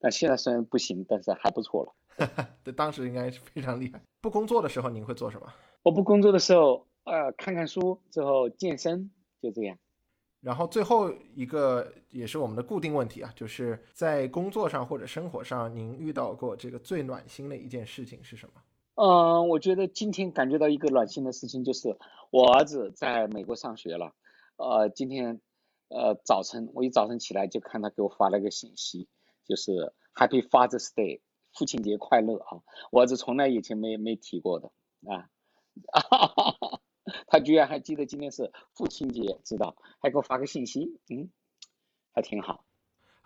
[0.00, 1.92] 但现在虽然不行，但是还不错了。
[2.62, 4.00] 对，当时应该是非常厉害。
[4.20, 5.52] 不工作的时候您会做什么？
[5.82, 9.10] 我不工作的时候，呃，看看书，之后健身，
[9.42, 9.76] 就这样。
[10.40, 18.62] 然后最后一个也是我们的固定问题啊，就是在工作上或者生活上，您遇到过这个最暖心的一件事情是什么？
[18.94, 21.96] 嗯，我觉得今天感觉到一个暖心的事情，就是
[22.30, 24.12] 我儿子在美国上学了。
[24.56, 25.40] 呃，今天
[25.88, 29.08] 呃早晨我一早晨起来就看他给我发了个信息，
[29.44, 31.20] 就是 Happy Father's Day，
[31.52, 32.60] 父亲节快乐啊！
[32.90, 34.70] 我儿子从来以前没没提过的
[35.06, 35.28] 啊。
[37.26, 41.30] 他居然还记得今天是父亲节，知道还给我发个信息，嗯，
[42.12, 42.64] 还挺好。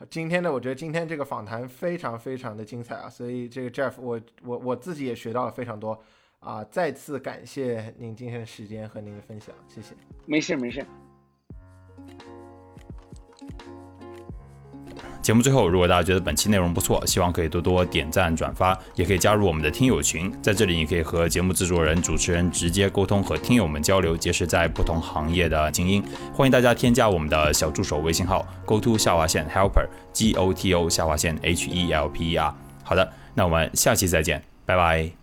[0.09, 6.01] 今天的我觉得今天这个访谈非常非常的精彩啊，所以这个 Jeff 我我我自己也学到了非常多
[6.39, 9.97] 啊，再次感谢您今天的时间和您的分享，谢谢。
[10.27, 10.87] 没事没事。
[15.23, 26.03] 节目最后，如果大家觉得本期内容不错，希望可以多多点赞转发，也可以加入我们的听友群，在这里你可以和节目制作人、主持人直接沟通，和听友们交流，结识在不同行业的精英。
[26.35, 32.53] 欢迎大家添加我们的小助手微信号：go to 下划线 helper g o t o 下划线 h e l p e r。
[32.83, 35.22] 好的，那我们下期再见，拜拜。